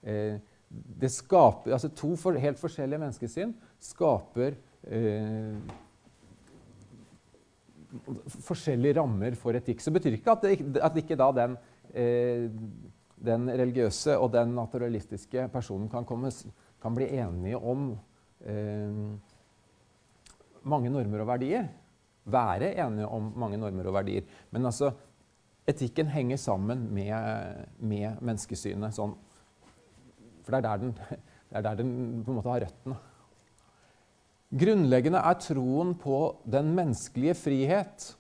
Eh, 0.03 0.39
det 0.67 1.11
skaper, 1.15 1.77
altså 1.77 1.91
To 1.95 2.15
for, 2.19 2.39
helt 2.41 2.59
forskjellige 2.59 2.99
menneskesyn 2.99 3.53
skaper 3.83 4.57
eh, 4.83 5.55
forskjellige 8.49 8.97
rammer 8.99 9.37
for 9.39 9.57
etikk. 9.57 9.85
Så 9.85 9.93
betyr 9.95 10.19
ikke 10.19 10.35
at, 10.35 10.47
det, 10.47 10.81
at 10.83 10.99
ikke 10.99 11.19
da 11.21 11.31
den 11.37 11.57
eh, 11.95 12.49
den 13.17 13.49
religiøse 13.49 14.19
og 14.21 14.33
den 14.35 14.53
naturalistiske 14.57 15.49
personen 15.53 15.89
kan, 15.93 16.05
komme, 16.05 16.31
kan 16.83 16.97
bli 16.97 17.09
enige 17.17 17.59
om 17.59 17.89
eh, 18.45 19.03
mange 20.67 20.93
normer 20.93 21.25
og 21.25 21.31
verdier. 21.33 21.69
Være 22.27 22.75
enige 22.75 23.09
om 23.09 23.33
mange 23.39 23.59
normer 23.61 23.89
og 23.89 23.97
verdier. 24.01 24.27
Men 24.51 24.67
altså, 24.67 24.91
etikken 25.67 26.11
henger 26.11 26.37
sammen 26.37 26.89
med, 26.95 27.67
med 27.79 28.21
menneskesynet. 28.21 28.95
Sånn. 28.97 29.15
For 30.45 30.55
det 30.55 30.59
er 30.59 30.67
der 30.69 30.83
den, 30.83 30.95
det 31.51 31.61
er 31.61 31.69
der 31.69 31.83
den 31.83 31.93
på 32.27 32.33
en 32.33 32.41
måte 32.41 32.53
har 32.53 32.67
røttene. 32.67 32.99
Grunnleggende 34.57 35.21
er 35.27 35.41
troen 35.43 35.97
på 35.99 36.19
den 36.47 36.71
menneskelige 36.77 37.35
frihet 37.35 38.13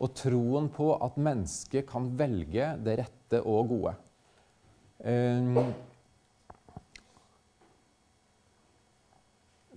og 0.00 0.12
troen 0.16 0.68
på 0.72 0.94
at 0.96 1.18
mennesket 1.20 1.88
kan 1.88 2.08
velge 2.16 2.72
det 2.84 2.96
rette 3.02 3.40
og 3.44 3.68
gode. 3.74 3.92
Eh, 5.04 5.58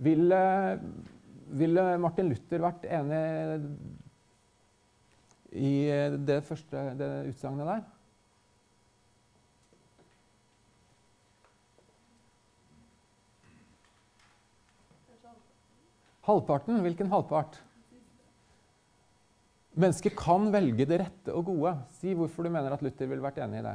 ville, 0.04 0.40
ville 1.60 1.84
Martin 2.00 2.32
Luther 2.32 2.64
vært 2.64 2.88
enig 2.88 3.20
i 5.54 5.74
det 6.26 6.40
første 6.48 6.86
det 6.98 7.10
utsagnet 7.30 7.68
der? 7.68 7.84
Halvparten? 16.24 16.80
Hvilken 16.80 17.10
halvpart? 17.12 17.60
Mennesket 19.74 20.14
kan 20.16 20.52
velge 20.54 20.86
det 20.86 21.00
rette 21.02 21.32
og 21.34 21.48
gode. 21.50 21.72
Si 21.98 22.12
hvorfor 22.14 22.46
du 22.46 22.50
mener 22.54 22.76
at 22.76 22.82
Luther 22.84 23.08
ville 23.10 23.24
vært 23.24 23.40
enig 23.42 23.58
i 23.58 23.66
det. 23.66 23.74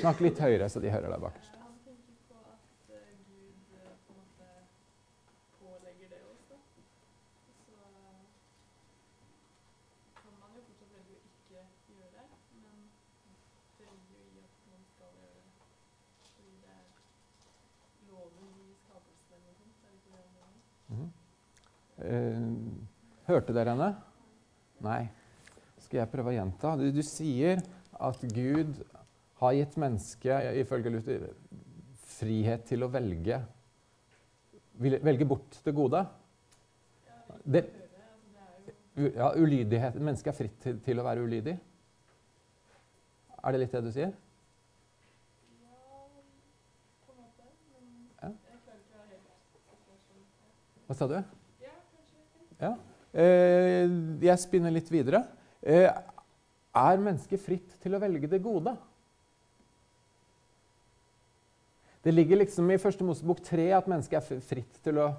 Snakk 0.00 0.22
litt 0.24 0.40
høyere, 0.40 0.68
så 0.72 0.80
de 0.80 0.90
hører 0.90 1.12
deg 1.12 1.20
bakerst. 1.22 1.60
Loven 18.08 18.50
i 18.64 18.74
skapelsen 18.78 19.36
eller 19.36 19.52
noe 19.58 19.74
sånt. 19.78 19.84
Er 19.84 19.90
det 19.90 20.00
ikke 20.00 20.32
det 22.08 22.73
hørte 23.28 23.54
dere 23.56 23.74
henne? 23.74 23.90
Nei. 24.84 25.02
Skal 25.84 26.00
jeg 26.02 26.10
prøve 26.12 26.32
å 26.32 26.36
gjenta? 26.36 26.74
Du, 26.80 26.86
du 26.92 27.02
sier 27.06 27.62
at 28.00 28.20
Gud 28.34 28.82
har 29.40 29.52
gitt 29.56 29.76
mennesket, 29.80 30.50
ifølge 30.64 30.92
Luther, 30.94 31.26
frihet 32.16 32.64
til 32.70 32.84
å 32.86 32.90
velge 32.92 33.42
Velge 34.74 35.22
bort 35.30 35.60
det 35.62 35.70
gode. 35.76 36.00
Ja, 37.06 37.34
Det- 37.44 37.62
det. 37.62 38.74
Det 38.96 39.12
Ja, 39.14 39.28
ulydighet. 39.38 39.94
Mennesket 39.94 40.26
er 40.32 40.36
fritt 40.38 40.56
til, 40.62 40.80
til 40.80 40.98
å 40.98 41.04
være 41.06 41.22
ulydig. 41.22 41.54
Er 43.44 43.52
det 43.52 43.60
litt 43.60 43.70
det 43.72 43.82
du 43.84 43.90
sier? 43.92 44.10
Ja, 44.10 45.76
på 47.06 47.12
en 47.12 47.18
måte. 47.20 47.46
Men 48.18 48.34
jeg 48.50 48.58
klarer 48.90 49.14
ikke 49.14 49.34
sånn. 49.62 49.86
Hva 50.88 50.94
sa 50.98 51.06
du? 51.06 51.14
Ja, 51.62 51.74
kanskje. 51.94 52.18
Eh, 52.58 52.76
jeg 53.14 54.42
spinner 54.42 54.74
litt 54.74 54.90
videre. 54.90 55.22
Eh, 55.62 55.86
er 56.74 56.98
mennesket 57.02 57.40
fritt 57.40 57.76
til 57.82 57.94
å 57.94 58.00
velge 58.02 58.28
det 58.30 58.42
gode? 58.42 58.74
Det 62.04 62.12
ligger 62.12 62.42
liksom 62.42 62.68
i 62.74 62.80
Første 62.80 63.06
Mosebok 63.06 63.40
3 63.46 63.70
at 63.78 63.86
mennesket 63.88 64.18
er 64.18 64.42
fritt 64.44 64.80
til 64.84 64.98
å 65.00 65.12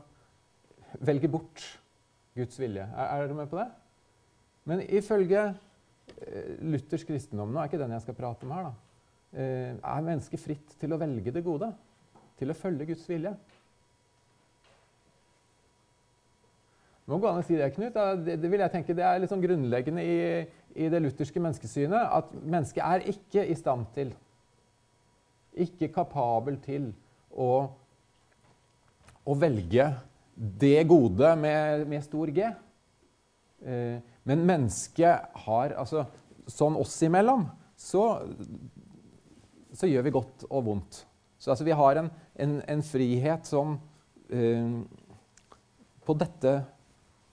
velge 1.02 1.32
bort 1.32 1.64
Guds 2.38 2.60
vilje. 2.60 2.84
Er, 2.84 3.08
er 3.08 3.24
dere 3.24 3.38
med 3.40 3.50
på 3.50 3.58
det? 3.58 3.70
Men 4.70 4.84
ifølge 4.84 5.48
eh, 5.48 6.52
Luthers 6.62 7.06
kristendom 7.08 7.54
Nå 7.54 7.62
er 7.62 7.70
ikke 7.70 7.80
den 7.82 7.96
jeg 7.96 8.04
skal 8.06 8.18
prate 8.18 8.46
om 8.46 8.54
her, 8.54 8.68
da. 8.68 8.76
Eh, 9.36 9.72
er 9.80 10.06
mennesket 10.06 10.44
fritt 10.44 10.76
til 10.82 10.94
å 10.94 11.00
velge 11.02 11.34
det 11.34 11.46
gode? 11.46 11.72
Til 12.36 12.52
å 12.52 12.58
følge 12.60 12.92
Guds 12.92 13.08
vilje? 13.10 13.34
Det 17.06 17.14
må 17.14 17.20
gå 17.22 17.30
an 17.30 17.38
å 17.38 17.46
si 17.46 17.54
det, 17.54 17.70
Knut. 17.76 17.98
Det, 18.26 18.40
det 18.42 18.50
vil 18.50 18.64
jeg 18.64 18.74
tenke, 18.74 18.96
det 18.98 19.06
er 19.06 19.26
sånn 19.30 19.44
grunnleggende 19.44 20.02
i, 20.02 20.16
i 20.74 20.88
det 20.90 21.04
lutherske 21.06 21.42
menneskesynet 21.44 22.02
at 22.18 22.32
mennesket 22.42 22.82
er 22.82 23.06
ikke 23.12 23.44
i 23.46 23.58
stand 23.60 23.86
til, 23.94 24.10
ikke 25.54 25.92
kapabel 25.94 26.58
til, 26.64 26.90
å, 27.30 27.50
å 29.22 29.38
velge 29.38 29.86
det 30.34 30.80
gode 30.90 31.30
med, 31.38 31.86
med 31.94 32.04
stor 32.08 32.34
G. 32.34 32.50
Eh, 33.62 34.02
men 34.26 34.46
mennesket 34.50 35.42
har 35.46 35.78
altså 35.78 36.08
Sånn 36.46 36.76
oss 36.78 36.92
imellom 37.02 37.48
så, 37.74 38.04
så 39.74 39.88
gjør 39.90 40.04
vi 40.06 40.12
godt 40.14 40.44
og 40.46 40.60
vondt. 40.68 41.00
Så 41.42 41.50
altså, 41.50 41.66
vi 41.66 41.74
har 41.74 41.98
en, 41.98 42.12
en, 42.38 42.52
en 42.70 42.84
frihet 42.86 43.50
som 43.50 43.72
eh, 44.30 44.76
på 46.06 46.16
dette 46.22 46.54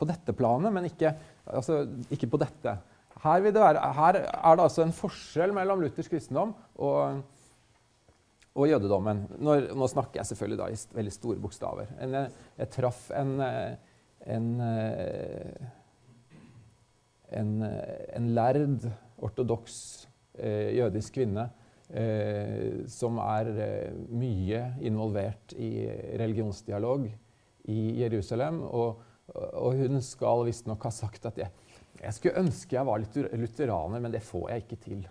på 0.02 0.10
dette 0.10 0.34
planet, 0.36 0.74
men 0.74 0.90
ikke, 0.90 1.14
altså, 1.46 1.84
ikke 2.12 2.28
på 2.34 2.42
dette. 2.42 2.74
Her, 3.22 3.42
vil 3.44 3.52
det 3.54 3.62
være, 3.62 3.80
her 3.94 4.16
er 4.18 4.56
det 4.58 4.64
altså 4.64 4.82
en 4.82 4.96
forskjell 4.96 5.52
mellom 5.54 5.82
luthersk 5.84 6.10
kristendom 6.10 6.56
og, 6.82 7.20
og 8.58 8.66
jødedommen. 8.66 9.20
Når, 9.38 9.68
nå 9.78 9.88
snakker 9.92 10.18
jeg 10.18 10.30
selvfølgelig 10.32 10.58
da 10.58 10.66
i 10.72 10.78
st- 10.80 10.96
veldig 10.96 11.12
store 11.14 11.42
bokstaver. 11.44 11.92
En, 12.02 12.16
jeg, 12.18 12.32
jeg 12.58 12.72
traff 12.74 13.04
en, 13.14 13.36
en, 14.26 14.48
en, 17.30 17.54
en 17.62 18.28
lærd, 18.34 18.88
ortodoks 19.22 19.78
eh, 20.34 20.72
jødisk 20.80 21.20
kvinne 21.20 21.46
eh, 21.94 22.82
som 22.90 23.22
er 23.22 23.52
eh, 23.54 23.94
mye 24.10 24.64
involvert 24.82 25.54
i 25.54 25.86
religionsdialog 26.18 27.06
i 27.70 27.80
Jerusalem. 28.02 28.64
og 28.66 29.08
og 29.30 29.78
hun 29.78 30.00
skal 30.04 30.44
visstnok 30.48 30.85
ha 30.87 30.92
sagt 30.92 31.26
at 31.30 31.38
jeg, 31.40 31.50
jeg 32.00 32.14
skulle 32.16 32.42
ønske 32.42 32.76
jeg 32.76 32.88
var 32.88 33.02
lutheraner, 33.02 34.02
men 34.02 34.12
det 34.12 34.22
får 34.26 34.48
jeg 34.50 34.64
ikke 34.64 34.80
til. 34.82 35.02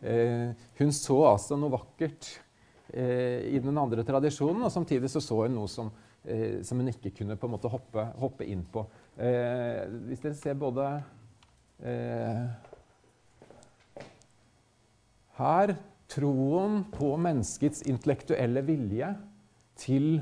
Eh, 0.00 0.52
hun 0.78 0.92
så 0.94 1.16
altså 1.32 1.58
noe 1.58 1.72
vakkert 1.74 2.28
eh, 2.92 3.48
i 3.50 3.60
den 3.62 3.76
andre 3.80 4.04
tradisjonen, 4.06 4.66
og 4.66 4.72
samtidig 4.72 5.10
så, 5.12 5.22
så 5.24 5.42
hun 5.44 5.56
noe 5.56 5.70
som, 5.72 5.90
eh, 6.24 6.62
som 6.66 6.80
hun 6.80 6.92
ikke 6.92 7.14
kunne 7.18 7.38
på 7.40 7.48
en 7.48 7.56
måte 7.56 7.72
hoppe, 7.72 8.06
hoppe 8.20 8.46
inn 8.48 8.64
på. 8.72 8.86
Eh, 9.16 9.82
hvis 10.08 10.22
dere 10.24 10.38
ser 10.38 10.56
både 10.60 10.88
eh, 11.82 12.46
Her 15.36 15.74
troen 16.08 16.78
på 16.94 17.10
menneskets 17.20 17.82
intellektuelle 17.90 18.62
vilje 18.64 19.10
til 19.76 20.20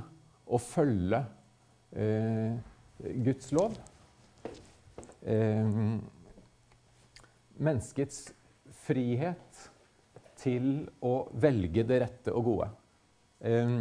å 0.51 0.59
følge 0.59 1.21
eh, 1.95 2.57
Guds 3.25 3.53
lov. 3.53 3.77
Eh, 5.25 5.77
menneskets 7.55 8.27
frihet 8.85 9.61
til 10.41 10.87
å 11.05 11.27
velge 11.41 11.85
det 11.87 12.01
rette 12.05 12.35
og 12.35 12.49
gode. 12.49 12.71
Eh, 13.45 13.77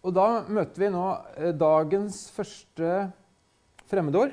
og 0.00 0.14
da 0.16 0.28
møter 0.48 0.86
vi 0.86 0.92
nå 0.94 1.04
eh, 1.36 1.52
dagens 1.56 2.22
første 2.34 3.10
fremmedord. 3.90 4.32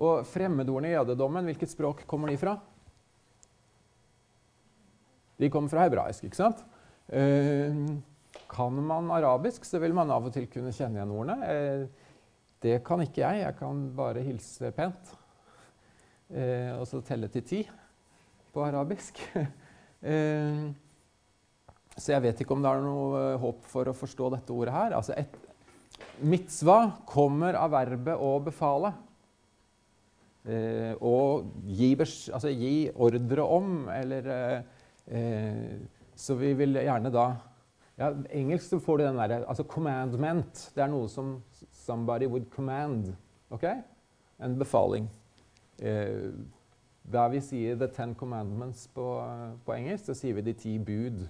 Og 0.00 0.24
fremmedordene 0.28 0.90
i 0.90 0.96
jødedommen, 0.96 1.46
hvilket 1.50 1.72
språk 1.72 2.04
kommer 2.08 2.32
de 2.32 2.38
fra? 2.40 2.56
De 5.40 5.48
kommer 5.52 5.72
fra 5.72 5.84
hebraisk, 5.86 6.24
ikke 6.26 6.40
sant? 6.40 6.62
Eh, 7.08 7.76
kan 8.50 8.82
man 8.86 9.10
arabisk, 9.14 9.64
så 9.64 9.78
vil 9.82 9.94
man 9.96 10.10
av 10.10 10.26
og 10.26 10.34
til 10.34 10.48
kunne 10.50 10.74
kjenne 10.74 10.98
igjen 10.98 11.14
ordene. 11.14 11.50
Eh, 11.50 12.14
det 12.60 12.80
kan 12.86 13.02
ikke 13.04 13.22
jeg. 13.22 13.44
Jeg 13.44 13.58
kan 13.60 13.82
bare 13.96 14.24
hilse 14.26 14.72
pent. 14.76 15.12
Eh, 16.30 16.70
og 16.76 16.86
så 16.88 17.02
telle 17.06 17.30
til 17.32 17.46
ti 17.46 17.60
på 18.50 18.64
arabisk. 18.66 19.20
eh, 20.10 20.64
så 21.96 22.14
jeg 22.14 22.24
vet 22.24 22.42
ikke 22.42 22.56
om 22.56 22.64
det 22.64 22.72
er 22.72 22.82
noe 22.84 23.22
håp 23.42 23.62
for 23.70 23.90
å 23.90 23.96
forstå 23.96 24.32
dette 24.34 24.54
ordet 24.54 24.74
her. 24.74 24.96
Altså 24.98 25.14
et, 25.18 25.36
mitzva 26.24 26.80
kommer 27.08 27.58
av 27.58 27.72
verbet 27.74 28.18
å 28.18 28.34
befale. 28.42 28.92
Og 31.04 31.50
gi, 31.68 31.90
altså 32.00 32.48
gi 32.48 32.88
ordre 32.96 33.44
om, 33.44 33.74
eller 33.92 34.30
Så 36.16 36.38
vi 36.40 36.54
vil 36.56 36.78
gjerne 36.80 37.12
da 37.12 37.26
ja, 38.00 38.14
Engelsk 38.32 38.64
så 38.64 38.78
får 38.80 38.98
du 38.98 39.04
den 39.04 39.18
derre 39.20 39.42
altså 39.44 39.66
commandment. 39.68 40.70
Det 40.74 40.82
er 40.84 40.88
noe 40.88 41.08
som 41.12 41.34
somebody 41.76 42.28
would 42.30 42.48
command. 42.54 43.12
ok? 43.50 43.66
En 44.40 44.58
befaling. 44.58 45.10
Eh, 45.78 46.32
der 47.12 47.28
vi 47.28 47.40
sier 47.40 47.74
'the 47.74 47.86
ten 47.86 48.14
commandments' 48.14 48.88
på, 48.94 49.04
på 49.66 49.72
engelsk, 49.72 50.04
så 50.04 50.14
sier 50.14 50.34
vi 50.34 50.40
'de 50.40 50.52
ti 50.52 50.78
bud'. 50.78 51.26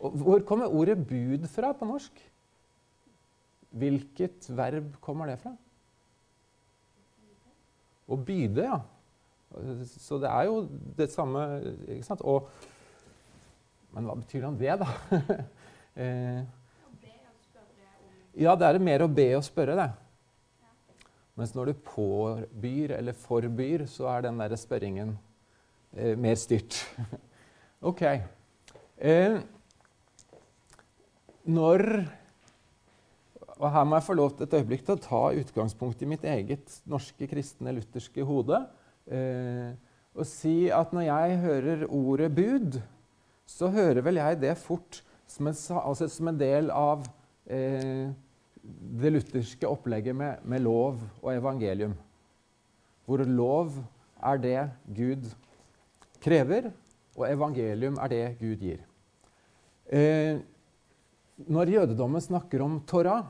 Og 0.00 0.10
hvor 0.10 0.38
kommer 0.38 0.66
ordet 0.66 0.98
'bud' 0.98 1.46
fra 1.46 1.72
på 1.72 1.84
norsk? 1.84 2.32
Hvilket 3.70 4.56
verb 4.56 4.96
kommer 5.00 5.26
det 5.26 5.38
fra? 5.38 5.56
Å 8.08 8.16
byde, 8.16 8.62
ja. 8.62 8.80
Så 9.84 10.18
det 10.18 10.30
er 10.30 10.42
jo 10.44 10.68
det 10.98 11.10
samme 11.12 11.62
ikke 11.88 12.02
sant? 12.06 12.20
Og, 12.20 12.48
men 13.92 14.04
hva 14.04 14.14
betyr 14.14 14.50
det, 14.58 14.78
da? 14.78 14.86
eh, 15.96 16.44
ja, 18.36 18.52
det 18.52 18.68
er 18.68 18.82
mer 18.84 19.06
å 19.06 19.08
be 19.08 19.30
og 19.38 19.44
spørre, 19.46 19.76
det. 19.78 19.88
Mens 21.36 21.52
når 21.56 21.70
du 21.70 21.84
påbyr 21.84 22.94
eller 22.96 23.16
forbyr, 23.16 23.86
så 23.88 24.08
er 24.12 24.26
den 24.26 24.40
der 24.40 24.56
spørringen 24.60 25.14
eh, 25.96 26.14
mer 26.20 26.36
styrt. 26.40 26.78
ok. 27.90 28.02
Eh, 28.96 29.40
når 31.44 31.84
Og 33.56 33.70
her 33.72 33.84
må 33.88 33.96
jeg 33.96 34.04
få 34.04 34.14
lov 34.18 34.34
til 34.36 34.44
et 34.44 34.54
øyeblikk 34.58 34.82
til 34.84 34.98
å 34.98 35.00
ta 35.00 35.20
utgangspunkt 35.32 36.02
i 36.04 36.08
mitt 36.08 36.24
eget 36.28 36.74
norske, 36.84 37.24
kristne, 37.24 37.72
lutherske 37.72 38.24
hode. 38.28 38.58
Eh, 39.08 39.70
og 40.12 40.28
si 40.28 40.68
at 40.68 40.92
når 40.92 41.06
jeg 41.06 41.38
hører 41.40 41.86
ordet 41.88 42.28
bud, 42.36 42.76
så 43.48 43.70
hører 43.72 44.04
vel 44.04 44.20
jeg 44.20 44.42
det 44.42 44.52
fort 44.60 45.00
som 45.26 45.50
en, 45.50 45.58
altså 45.82 46.08
som 46.10 46.30
en 46.30 46.38
del 46.40 46.70
av 46.70 47.04
eh, 47.46 48.10
det 49.02 49.12
lutherske 49.12 49.68
opplegget 49.68 50.16
med, 50.16 50.42
med, 50.44 50.64
lov 50.64 51.00
og 51.22 51.30
evangelium. 51.34 51.94
Hvor 53.06 53.22
lov 53.22 53.76
er 54.22 54.42
det 54.42 54.58
Gud 54.96 55.30
krever, 56.22 56.70
og 57.16 57.28
evangelium 57.30 57.98
er 58.02 58.12
det 58.12 58.24
Gud 58.40 58.62
gir. 58.62 58.82
Eh, 59.86 60.38
når 61.46 61.72
jødedommen 61.76 62.20
snakker 62.20 62.64
om 62.64 62.80
Torah, 62.88 63.26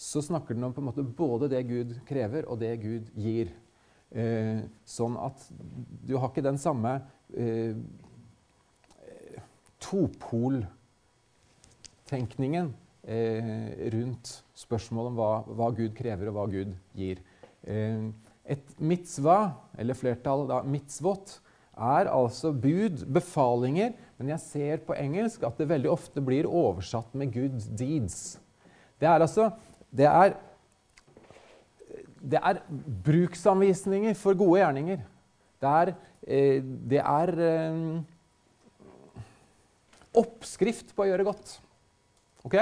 så 0.00 0.22
snakker 0.24 0.56
den 0.56 0.64
om 0.64 0.72
på 0.72 0.80
en 0.80 0.88
måte 0.88 1.04
både 1.04 1.50
det 1.52 1.66
Gud 1.68 1.94
krever, 2.08 2.46
og 2.48 2.60
det 2.62 2.72
Gud 2.82 3.10
gir. 3.20 3.52
Eh, 4.10 4.64
sånn 4.88 5.14
at 5.22 5.44
du 6.02 6.16
har 6.16 6.32
ikke 6.32 6.42
den 6.42 6.58
samme 6.58 6.96
eh, 7.30 7.76
topoltenkningen 9.80 12.74
eh, 13.04 13.90
rundt 13.94 14.44
spørsmålet 14.58 15.08
om 15.12 15.16
hva, 15.18 15.44
hva, 15.48 15.70
Gud 15.76 15.92
krever, 15.96 16.28
og 16.30 16.34
hva 16.36 16.46
Gud 16.52 16.72
gir. 16.96 17.18
Eh, 17.64 18.02
et 18.50 18.80
mitzvah, 18.82 19.52
eller 19.78 19.94
flertall 19.98 20.48
da, 20.50 20.62
mitzvot, 20.66 21.40
er 21.80 22.10
altså 22.12 22.52
bud, 22.52 23.06
befalinger, 23.08 23.92
men 24.18 24.28
jeg 24.34 24.40
ser 24.44 24.76
på 24.84 24.94
engelsk 24.98 25.42
at 25.46 25.58
det 25.60 25.70
veldig 25.70 25.90
ofte 25.92 26.20
blir 26.24 26.48
oversatt 26.48 27.14
med 27.16 27.32
'good 27.32 27.60
deeds'. 27.78 28.38
Det 29.00 29.08
er 29.08 29.20
altså 29.20 29.50
Det 29.96 30.06
er, 30.06 30.32
det 32.22 32.38
er 32.42 32.60
bruksanvisninger 33.04 34.14
for 34.14 34.38
gode 34.38 34.60
gjerninger. 34.60 34.98
Det 35.60 35.68
er, 35.68 35.94
eh, 36.26 36.62
det 36.62 36.98
er 36.98 37.26
oppskrift 40.16 40.94
på 40.96 41.04
å 41.04 41.10
gjøre 41.10 41.26
godt. 41.28 41.56
Ok? 42.46 42.56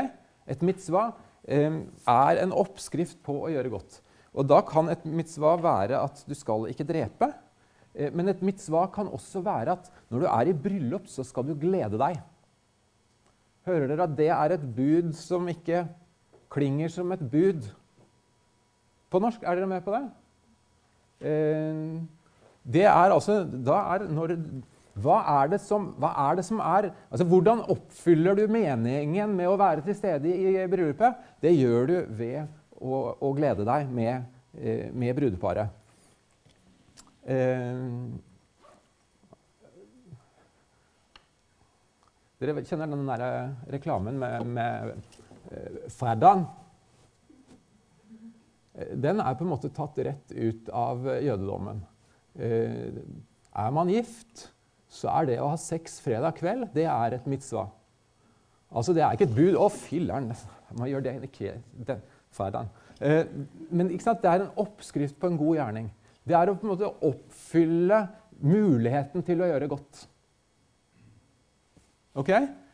Et 0.49 0.63
mitzvah 0.65 1.13
eh, 1.49 1.81
er 2.09 2.43
en 2.43 2.55
oppskrift 2.57 3.21
på 3.25 3.37
å 3.45 3.51
gjøre 3.53 3.73
godt. 3.73 4.01
Og 4.39 4.47
Da 4.49 4.61
kan 4.67 4.91
et 4.93 5.05
mitzvah 5.07 5.59
være 5.63 6.01
at 6.01 6.23
du 6.29 6.35
skal 6.37 6.69
ikke 6.71 6.87
drepe. 6.89 7.31
Eh, 7.95 8.13
men 8.15 8.31
et 8.31 8.43
mitzvah 8.45 8.89
kan 8.95 9.11
også 9.11 9.43
være 9.45 9.79
at 9.79 9.89
når 10.13 10.25
du 10.25 10.29
er 10.31 10.51
i 10.51 10.59
bryllup, 10.67 11.09
så 11.11 11.25
skal 11.27 11.47
du 11.49 11.57
glede 11.59 12.01
deg. 12.01 12.21
Hører 13.69 13.91
dere 13.91 14.07
at 14.09 14.17
det 14.17 14.31
er 14.33 14.55
et 14.55 14.69
bud 14.77 15.13
som 15.17 15.49
ikke 15.51 15.87
klinger 16.53 16.93
som 16.93 17.11
et 17.13 17.25
bud? 17.33 17.67
På 19.09 19.21
norsk, 19.21 19.43
er 19.43 19.57
dere 19.57 19.69
med 19.69 19.85
på 19.85 19.95
det? 19.97 20.05
Eh, 21.29 21.99
det 22.69 22.85
er 22.85 23.11
altså 23.11 23.41
Da 23.49 23.79
er 23.95 24.05
når 24.13 24.35
hva 25.03 25.19
er 25.41 25.51
det 25.53 25.59
som, 25.63 25.91
er, 26.05 26.39
det 26.39 26.45
som 26.47 26.61
er 26.63 26.91
altså 27.09 27.27
Hvordan 27.29 27.65
oppfyller 27.73 28.39
du 28.39 28.47
meningen 28.51 29.35
med 29.37 29.51
å 29.51 29.59
være 29.61 29.85
til 29.87 29.97
stede 29.97 30.31
i 30.33 30.55
bryllupet? 30.71 31.19
Det 31.43 31.53
gjør 31.55 31.91
du 31.91 31.97
ved 32.19 32.47
å, 32.79 33.03
å 33.19 33.33
glede 33.37 33.67
deg 33.69 33.91
med, 33.93 34.27
eh, 34.59 34.89
med 34.95 35.17
brudeparet. 35.19 35.75
Eh, 37.29 37.83
dere 42.39 42.63
kjenner 42.65 42.93
den 42.95 43.09
der 43.11 43.27
reklamen 43.75 44.19
med, 44.23 44.47
med 44.47 44.95
eh, 45.53 45.83
fredagen? 45.95 46.47
Den 48.95 49.19
er 49.19 49.35
på 49.35 49.43
en 49.43 49.51
måte 49.51 49.73
tatt 49.75 49.99
rett 50.07 50.33
ut 50.33 50.69
av 50.71 51.03
jødedommen. 51.19 51.83
Eh, 52.39 53.03
er 53.59 53.75
man 53.75 53.91
gift, 53.91 54.47
så 54.89 55.11
er 55.13 55.29
det 55.29 55.41
å 55.43 55.51
ha 55.53 55.59
sex 55.61 55.99
fredag 56.05 56.39
kveld 56.41 56.69
det 56.75 56.87
er 56.89 57.17
et 57.17 57.27
mitzvah. 57.29 57.69
Altså, 58.69 58.93
Det 58.93 59.03
er 59.03 59.13
ikke 59.13 59.29
et 59.29 59.37
bud. 59.37 59.55
'Å, 59.57 59.69
filler'n, 59.73 60.33
man 60.77 60.89
gjør 60.89 61.03
det 61.05 61.15
ikke 61.25 61.55
den 61.87 62.03
fredagen.' 62.31 62.69
Eh, 63.01 63.25
men 63.71 63.89
det 63.89 64.25
er 64.25 64.43
en 64.43 64.55
oppskrift 64.57 65.21
på 65.21 65.29
en 65.29 65.39
god 65.39 65.57
gjerning. 65.57 65.91
Det 66.27 66.35
er 66.35 66.51
å 66.51 66.57
på 66.59 66.67
en 66.67 66.73
måte 66.73 66.91
oppfylle 67.07 68.09
muligheten 68.43 69.23
til 69.23 69.41
å 69.41 69.47
gjøre 69.47 69.69
godt. 69.71 70.09
Ok? 72.19 72.33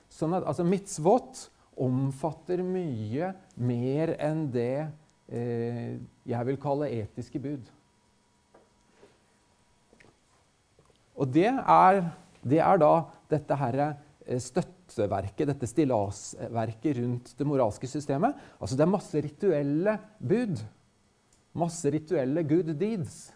Sånn 0.09 0.35
at 0.35 0.47
altså, 0.49 0.65
Mitzvot 0.65 1.51
omfatter 1.77 2.63
mye 2.65 3.35
mer 3.57 4.15
enn 4.23 4.47
det 4.55 4.87
eh, 5.29 6.01
jeg 6.25 6.49
vil 6.49 6.59
kalle 6.63 6.89
etiske 7.03 7.41
bud. 7.43 7.69
Og 11.15 11.31
det 11.31 11.51
er, 11.51 12.01
det 12.43 12.61
er 12.63 12.81
da 12.83 12.93
dette 13.31 13.59
her 13.59 13.81
eh, 13.85 14.41
støtteverket, 14.43 15.47
dette 15.53 15.69
stillasverket 15.71 16.99
rundt 17.01 17.35
det 17.39 17.47
moralske 17.49 17.89
systemet. 17.91 18.37
Altså 18.59 18.79
det 18.79 18.87
er 18.87 18.95
masse 18.95 19.25
rituelle 19.25 19.99
bud. 20.19 20.63
Masse 21.55 21.93
rituelle 21.95 22.43
good 22.49 22.73
deeds 22.79 23.29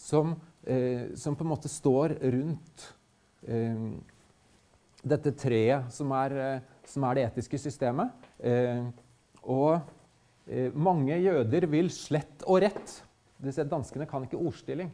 som, 0.00 0.34
eh, 0.66 1.12
som 1.14 1.36
på 1.36 1.46
en 1.46 1.52
måte 1.52 1.70
står 1.70 2.16
rundt 2.32 2.88
eh, 3.46 3.86
dette 5.00 5.32
treet 5.38 5.92
som 5.94 6.10
er, 6.16 6.34
eh, 6.36 6.80
som 6.90 7.06
er, 7.06 7.20
det 7.20 7.28
etiske 7.28 7.60
systemet. 7.62 8.10
Eh, 8.42 8.82
og 9.46 9.78
eh, 10.50 10.74
mange 10.74 11.16
jøder 11.22 11.68
vil 11.70 11.92
slett 11.94 12.44
og 12.48 12.64
rett 12.66 12.98
danskene 13.40 14.04
kan 14.08 14.26
ikke 14.26 14.36
ordstilling. 14.40 14.90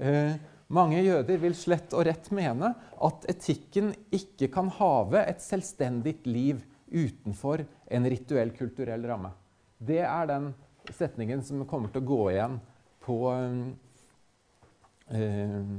Eh, 0.00 0.34
mange 0.70 1.02
jøder 1.02 1.40
vil 1.42 1.54
slett 1.58 1.94
og 1.96 2.06
rett 2.06 2.30
mene 2.34 2.72
at 3.02 3.26
etikken 3.30 3.92
ikke 4.14 4.50
kan 4.54 4.70
have 4.78 5.22
et 5.26 5.42
selvstendig 5.42 6.20
liv 6.28 6.62
utenfor 6.90 7.64
en 7.90 8.08
rituell, 8.10 8.52
kulturell 8.54 9.06
ramme. 9.06 9.32
Det 9.78 10.02
er 10.04 10.28
den 10.30 10.50
setningen 10.94 11.42
som 11.46 11.64
kommer 11.68 11.90
til 11.90 12.02
å 12.02 12.10
gå 12.10 12.20
igjen 12.32 12.56
på, 13.02 13.18
eh, 15.10 15.74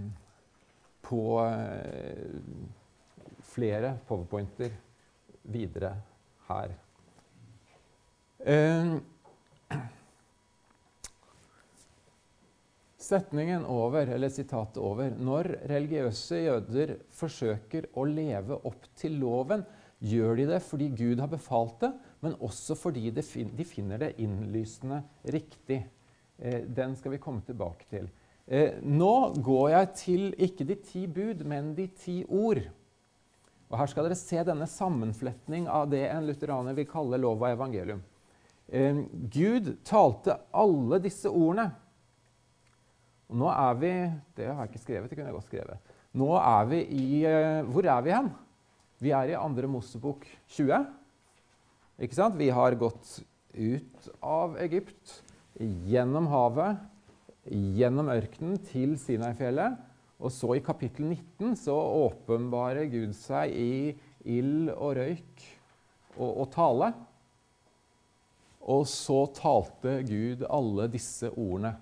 på 1.08 1.24
eh, 1.46 2.38
flere 3.54 3.96
powerpointer 4.08 4.76
videre 5.52 5.96
her. 6.50 6.76
Eh, 8.42 8.96
Setningen 13.12 13.66
over, 13.68 14.08
eller 14.08 14.32
sitatet 14.32 14.78
over 14.80 15.12
Når 15.12 15.50
religiøse 15.68 16.38
jøder 16.46 16.94
forsøker 17.12 17.90
å 18.00 18.06
leve 18.08 18.56
opp 18.68 18.86
til 18.96 19.18
loven, 19.20 19.66
gjør 20.00 20.38
de 20.40 20.46
det 20.54 20.60
fordi 20.64 20.88
Gud 20.96 21.20
har 21.20 21.30
befalt 21.30 21.82
det, 21.84 21.92
men 22.24 22.38
også 22.40 22.78
fordi 22.80 23.12
de 23.12 23.24
finner 23.68 24.00
det 24.00 24.14
innlysende 24.24 25.02
riktig. 25.36 25.82
Eh, 26.40 26.64
den 26.64 26.96
skal 26.96 27.18
vi 27.18 27.20
komme 27.22 27.44
tilbake 27.46 27.90
til. 27.92 28.08
Eh, 28.48 28.80
nå 28.82 29.14
går 29.44 29.68
jeg 29.74 29.92
til 30.00 30.24
ikke 30.48 30.70
de 30.72 30.80
ti 30.80 31.04
bud, 31.12 31.44
men 31.44 31.76
de 31.76 31.90
ti 31.92 32.22
ord. 32.26 32.64
Og 33.72 33.78
Her 33.80 33.92
skal 33.92 34.08
dere 34.08 34.20
se 34.20 34.40
denne 34.48 34.68
sammenfletning 34.72 35.68
av 35.68 35.92
det 35.92 36.06
en 36.10 36.32
lutheraner 36.32 36.80
vil 36.80 36.90
kalle 36.90 37.20
lov 37.20 37.44
og 37.44 37.52
evangelium. 37.52 38.02
Eh, 38.72 39.04
Gud 39.36 39.76
talte 39.84 40.40
alle 40.56 41.04
disse 41.04 41.28
ordene 41.28 41.74
og 43.32 43.40
nå 43.40 43.48
er 43.48 43.76
vi 43.80 43.92
Det 44.36 44.48
har 44.50 44.66
jeg 44.66 44.74
ikke 44.74 44.86
skrevet. 44.86 45.10
det 45.10 45.18
kunne 45.18 45.30
jeg 45.30 45.38
godt 45.38 45.50
skrevet. 45.50 45.92
Nå 46.20 46.32
er 46.36 46.66
vi 46.68 46.80
i 46.84 47.26
eh, 47.26 47.64
Hvor 47.64 47.86
er 47.88 48.02
vi 48.04 48.12
hen? 48.12 48.32
Vi 49.00 49.12
er 49.16 49.32
i 49.32 49.40
andre 49.40 49.68
Mosebok 49.72 50.28
20. 50.52 50.86
Ikke 52.02 52.18
sant? 52.18 52.36
Vi 52.38 52.50
har 52.52 52.76
gått 52.76 53.22
ut 53.56 54.10
av 54.22 54.58
Egypt, 54.62 55.22
gjennom 55.60 56.28
havet, 56.32 56.78
gjennom 57.50 58.12
ørkenen 58.14 58.60
til 58.68 58.94
Sinai-fjellet. 59.00 59.80
Og 60.22 60.30
så 60.30 60.54
i 60.54 60.62
kapittel 60.62 61.08
19 61.10 61.56
så 61.64 61.74
åpenbarer 61.74 62.92
Gud 62.92 63.16
seg 63.18 63.56
i 63.58 63.72
ild 64.30 64.70
og 64.76 65.00
røyk 65.00 65.46
og, 66.20 66.30
og 66.30 66.52
tale. 66.54 66.92
Og 68.70 68.86
så 68.86 69.24
talte 69.34 70.02
Gud 70.06 70.46
alle 70.46 70.86
disse 70.94 71.32
ordene. 71.32 71.74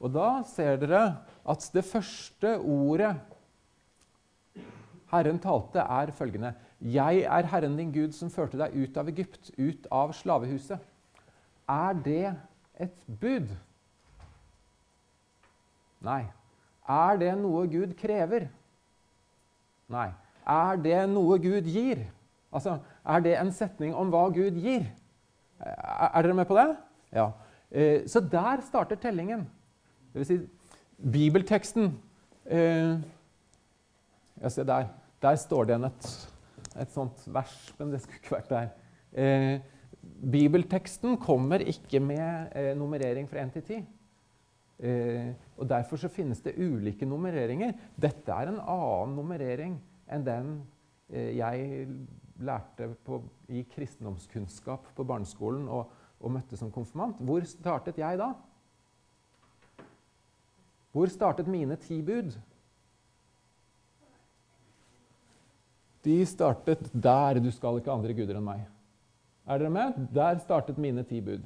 Og 0.00 0.12
da 0.14 0.40
ser 0.48 0.78
dere 0.80 1.02
at 1.48 1.66
det 1.74 1.84
første 1.84 2.56
ordet 2.58 3.12
Herren 5.10 5.40
talte, 5.42 5.82
er 5.82 6.12
følgende 6.14 6.54
Jeg 6.80 7.24
er 7.26 7.48
Herren 7.50 7.76
din 7.76 7.92
Gud 7.92 8.14
som 8.16 8.30
førte 8.30 8.58
deg 8.60 8.76
ut 8.78 8.96
av 8.96 9.08
Egypt, 9.10 9.50
ut 9.58 9.88
av 9.92 10.14
slavehuset. 10.16 10.78
Er 11.68 11.98
det 12.04 12.30
et 12.80 13.02
bud? 13.20 13.50
Nei. 16.00 16.22
Er 16.88 17.20
det 17.20 17.34
noe 17.38 17.66
Gud 17.70 17.92
krever? 17.98 18.48
Nei. 19.90 20.08
Er 20.46 20.80
det 20.80 21.02
noe 21.10 21.36
Gud 21.42 21.68
gir? 21.68 22.06
Altså, 22.50 22.78
er 23.04 23.22
det 23.22 23.36
en 23.38 23.52
setning 23.54 23.94
om 23.94 24.10
hva 24.10 24.24
Gud 24.34 24.56
gir? 24.58 24.88
Er 25.60 26.22
dere 26.22 26.34
med 26.34 26.48
på 26.48 26.56
det? 26.56 26.70
Ja. 27.12 27.30
Eh, 27.70 28.06
så 28.08 28.22
der 28.24 28.62
starter 28.64 28.98
tellingen. 28.98 29.44
Det 30.10 30.22
vil 30.22 30.26
si, 30.26 30.38
bibelteksten 30.98 31.92
eh, 32.50 32.98
Ja, 34.40 34.48
se 34.48 34.64
der. 34.64 34.88
Der 35.20 35.36
står 35.36 35.66
det 35.68 35.74
igjen 35.74 35.90
et, 35.90 36.06
et 36.80 36.92
sånt 36.94 37.26
vers, 37.28 37.54
men 37.78 37.92
det 37.92 38.00
skulle 38.00 38.22
ikke 38.22 38.36
vært 38.38 38.52
der. 38.54 38.70
Eh, 39.12 39.60
bibelteksten 40.32 41.18
kommer 41.20 41.60
ikke 41.60 42.00
med 42.00 42.56
eh, 42.56 42.72
nummerering 42.78 43.28
fra 43.28 43.44
1 43.44 43.52
til 43.58 43.66
10. 43.68 43.80
Eh, 44.80 45.30
og 45.60 45.68
Derfor 45.68 46.00
så 46.00 46.08
finnes 46.08 46.40
det 46.40 46.56
ulike 46.56 47.06
nummereringer. 47.06 47.76
Dette 48.00 48.32
er 48.32 48.48
en 48.48 48.62
annen 48.64 49.16
nummerering 49.18 49.76
enn 50.10 50.26
den 50.26 50.52
eh, 51.12 51.36
jeg 51.36 51.86
lærte 52.40 52.94
på, 53.04 53.20
i 53.52 53.66
kristendomskunnskap 53.74 54.94
på 54.96 55.04
barneskolen 55.04 55.68
og, 55.68 55.90
og 56.20 56.32
møtte 56.32 56.56
som 56.56 56.72
konfirmant. 56.72 57.20
Hvor 57.20 57.44
startet 57.44 58.00
jeg 58.00 58.18
da? 58.18 58.32
Hvor 60.92 61.10
startet 61.10 61.46
mine 61.46 61.76
ti 61.78 62.00
bud? 62.02 62.34
De 66.04 66.16
startet 66.26 66.90
der. 66.92 67.40
Du 67.40 67.50
skal 67.54 67.78
ikke 67.78 67.92
andre 67.92 68.14
guder 68.16 68.40
enn 68.40 68.46
meg. 68.46 68.64
Er 69.46 69.60
dere 69.60 69.72
med? 69.74 70.00
Der 70.14 70.40
startet 70.42 70.78
mine 70.80 71.04
ti 71.06 71.20
bud. 71.24 71.44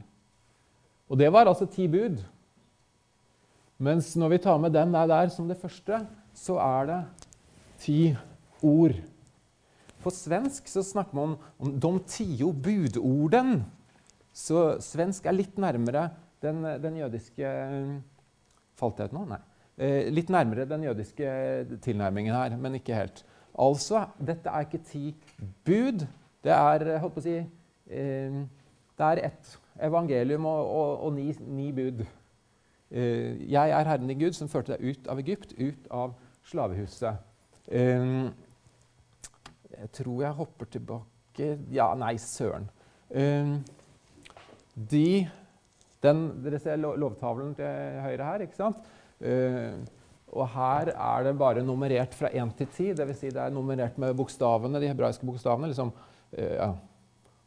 Og 1.09 1.21
det 1.21 1.31
var 1.33 1.49
altså 1.51 1.67
ti 1.69 1.89
bud. 1.91 2.23
Mens 3.79 4.15
når 4.17 4.33
vi 4.33 4.39
tar 4.45 4.61
med 4.63 4.73
den 4.73 4.95
der, 4.95 5.07
der 5.11 5.33
som 5.35 5.49
det 5.51 5.59
første, 5.61 6.05
så 6.35 6.57
er 6.63 6.87
det 6.89 7.01
ti 7.83 7.99
ord. 8.63 8.97
På 10.05 10.13
svensk 10.13 10.69
så 10.69 10.83
snakker 10.83 11.17
man 11.17 11.37
om 11.59 11.81
'de 11.81 11.99
tio 12.07 12.53
budorden'. 12.53 13.63
Så 14.33 14.81
svensk 14.81 15.27
er 15.27 15.33
litt 15.33 15.59
nærmere 15.59 16.11
den, 16.43 16.63
den 16.83 16.97
jødiske 16.97 17.45
Falt 18.79 19.01
jeg 19.01 19.11
ut 19.11 19.17
nå? 19.17 19.25
Nei. 19.31 19.41
Eh, 19.75 20.11
litt 20.15 20.31
nærmere 20.31 20.69
den 20.71 20.87
jødiske 20.87 21.31
tilnærmingen 21.83 22.35
her, 22.35 22.57
men 22.57 22.79
ikke 22.79 22.95
helt. 22.99 23.25
Altså, 23.59 24.05
dette 24.19 24.51
er 24.51 24.67
ikke 24.67 24.83
ti 24.87 25.15
bud. 25.67 26.07
Det 26.45 26.53
er 26.53 26.99
holdt 27.03 27.15
på 27.17 27.23
å 27.23 27.25
si, 27.25 27.37
eh, 27.39 28.41
det 28.99 29.09
er 29.11 29.23
ett 29.31 29.55
evangelium 29.83 30.47
og, 30.47 30.71
og, 30.71 31.05
og 31.07 31.13
ni, 31.17 31.29
ni, 31.47 31.71
bud. 31.75 32.05
Eh, 32.91 33.51
jeg 33.51 33.71
er 33.71 33.91
Herren 33.91 34.11
din 34.11 34.21
Gud, 34.21 34.35
som 34.39 34.51
førte 34.51 34.75
deg 34.75 34.95
ut 34.95 35.09
av 35.11 35.23
Egypt, 35.23 35.55
ut 35.59 35.89
av 35.91 36.15
slavehuset. 36.51 37.23
Eh, 37.67 38.11
jeg 39.75 39.91
tror 39.99 40.23
jeg 40.23 40.39
hopper 40.39 40.71
tilbake 40.71 41.55
Ja, 41.75 41.89
nei, 41.99 42.15
søren. 42.23 42.69
Eh, 43.11 43.57
de 44.75 45.27
den, 46.05 46.25
dere 46.45 46.61
ser 46.63 46.81
lovtavlen 46.81 47.55
til 47.59 48.01
høyre 48.05 48.31
her. 48.31 48.47
ikke 48.47 48.59
sant? 48.59 48.89
Uh, 49.21 49.81
og 50.35 50.49
her 50.51 50.91
er 50.91 51.29
det 51.29 51.37
bare 51.39 51.63
nummerert 51.63 52.15
fra 52.17 52.31
1 52.33 52.57
til 52.59 52.67
10. 52.67 52.89
Dvs. 52.99 53.21
Si 53.21 53.31
det 53.31 53.43
er 53.43 53.55
nummerert 53.55 53.99
med 54.03 54.17
bokstavene, 54.19 54.81
de 54.83 54.91
hebraiske 54.91 55.27
bokstavene. 55.27 55.71
liksom 55.71 55.93
uh, 55.95 56.55
ja, 56.57 56.73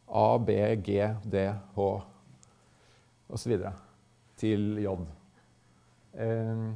A, 0.08 0.26
B, 0.38 0.56
G, 0.84 1.04
D, 1.24 1.44
H 1.76 1.88
osv. 3.28 3.58
til 4.40 4.82
J. 4.82 4.96
Uh, 6.16 6.72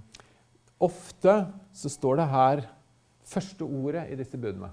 ofte 0.82 1.36
så 1.72 1.88
står 1.88 2.20
det 2.20 2.28
her 2.28 2.64
første 3.24 3.64
ordet 3.64 4.06
i 4.12 4.18
disse 4.18 4.38
budene. 4.38 4.68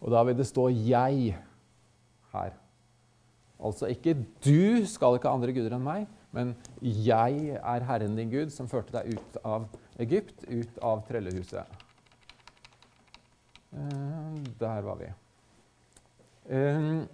Og 0.00 0.12
da 0.12 0.22
vil 0.22 0.36
det 0.36 0.46
stå 0.46 0.68
'jeg' 0.68 1.34
her. 2.32 2.52
Altså 3.64 3.88
ikke 3.88 4.14
'du 4.44 4.84
skal 4.86 5.16
ikke 5.16 5.30
ha 5.30 5.34
andre 5.34 5.54
guder 5.56 5.74
enn 5.76 5.84
meg', 5.84 6.06
men 6.32 6.54
'jeg 6.82 7.56
er 7.56 7.86
Herren 7.88 8.16
din 8.16 8.30
Gud, 8.30 8.52
som 8.52 8.68
førte 8.68 8.92
deg 8.92 9.14
ut 9.16 9.36
av 9.44 9.66
Egypt, 9.98 10.44
ut 10.48 10.78
av 10.82 11.04
trellehuset'. 11.08 11.64
Eh, 13.74 14.42
der 14.60 14.82
var 14.82 14.96
vi. 14.96 15.10
Eh, 16.54 17.04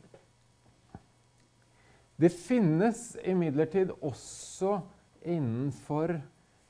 det 2.20 2.32
finnes 2.32 3.16
imidlertid 3.24 3.92
også 4.02 4.80
innenfor 5.24 6.18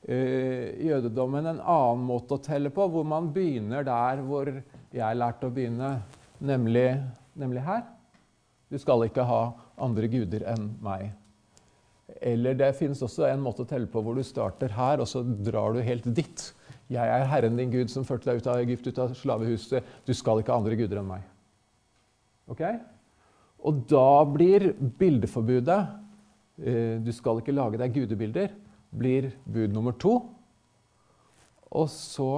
eh, 0.07 0.85
jødedommen 0.85 1.45
en 1.45 1.59
annen 1.59 2.05
måte 2.07 2.37
å 2.37 2.43
telle 2.43 2.71
på, 2.71 2.87
hvor 2.87 3.03
man 3.03 3.33
begynner 3.33 3.83
der 3.83 4.21
hvor 4.23 4.51
jeg 4.91 5.17
lærte 5.17 5.49
å 5.49 5.55
begynne, 5.55 5.97
nemlig, 6.39 7.01
nemlig 7.35 7.65
her. 7.65 7.83
Du 8.71 8.77
skal 8.79 9.03
ikke 9.03 9.25
ha 9.27 9.41
andre 9.81 10.07
guder 10.11 10.45
enn 10.47 10.69
meg. 10.83 11.09
Eller 12.23 12.55
det 12.55 12.71
finnes 12.79 13.01
også 13.03 13.27
en 13.27 13.43
måte 13.43 13.65
å 13.65 13.67
telle 13.67 13.89
på 13.91 14.01
hvor 14.03 14.15
du 14.15 14.23
starter 14.23 14.71
her, 14.75 15.03
og 15.03 15.09
så 15.09 15.23
drar 15.23 15.75
du 15.75 15.81
helt 15.83 16.07
dit. 16.15 16.45
Jeg 16.91 17.07
er 17.07 17.27
Herren 17.27 17.59
din 17.59 17.71
Gud 17.71 17.91
som 17.91 18.07
førte 18.07 18.29
deg 18.29 18.41
ut 18.41 18.49
av 18.51 18.63
Egypt, 18.63 18.87
ut 18.87 18.99
av 18.99 19.13
slavehuset. 19.15 19.91
Du 20.07 20.13
skal 20.15 20.41
ikke 20.41 20.55
ha 20.55 20.59
andre 20.59 20.79
guder 20.79 21.01
enn 21.01 21.11
meg. 21.11 21.27
Ok? 22.51 22.63
Og 23.67 23.83
da 23.91 24.23
blir 24.25 24.71
bildeforbudet 24.99 25.77
eh, 26.65 26.95
Du 27.03 27.11
skal 27.13 27.39
ikke 27.39 27.55
lage 27.55 27.79
deg 27.79 27.93
gudebilder. 27.95 28.55
Blir 28.91 29.29
bud 29.45 29.75
nummer 29.75 29.95
to. 29.95 30.17
Og 31.71 31.87
så 31.91 32.31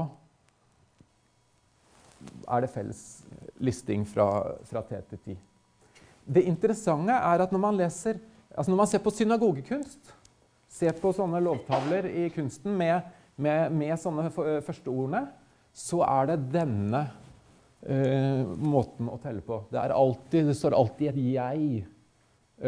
er 2.45 2.61
det 2.61 2.73
felles 2.73 3.01
listing 3.63 4.05
fra, 4.05 4.27
fra 4.69 4.83
T 4.85 5.01
til 5.09 5.25
10. 5.33 5.41
Det 6.25 6.45
interessante 6.47 7.15
er 7.15 7.43
at 7.43 7.51
når 7.51 7.61
man, 7.61 7.77
leser, 7.77 8.19
altså 8.53 8.71
når 8.71 8.79
man 8.79 8.91
ser 8.91 9.03
på 9.03 9.13
synagogekunst, 9.13 10.13
ser 10.73 10.95
på 10.97 11.11
sånne 11.13 11.41
lovtavler 11.43 12.07
i 12.09 12.29
kunsten 12.33 12.73
med, 12.77 13.09
med, 13.35 13.73
med 13.75 13.99
sånne 14.01 14.29
førsteordene, 14.33 15.27
så 15.73 16.01
er 16.05 16.31
det 16.31 16.39
denne 16.53 17.01
uh, 17.89 18.53
måten 18.61 19.09
å 19.09 19.19
telle 19.21 19.43
på. 19.45 19.63
Det, 19.71 19.81
alltid, 19.83 20.49
det, 20.49 20.57
står 20.57 20.77
alltid 20.77 21.11
et 21.11 21.21
'jeg' 21.33 21.85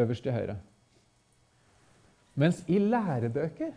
øverst 0.01 0.25
til 0.25 0.35
høyre. 0.35 0.57
Mens 2.35 2.63
i 2.67 2.79
lærebøker 2.81 3.71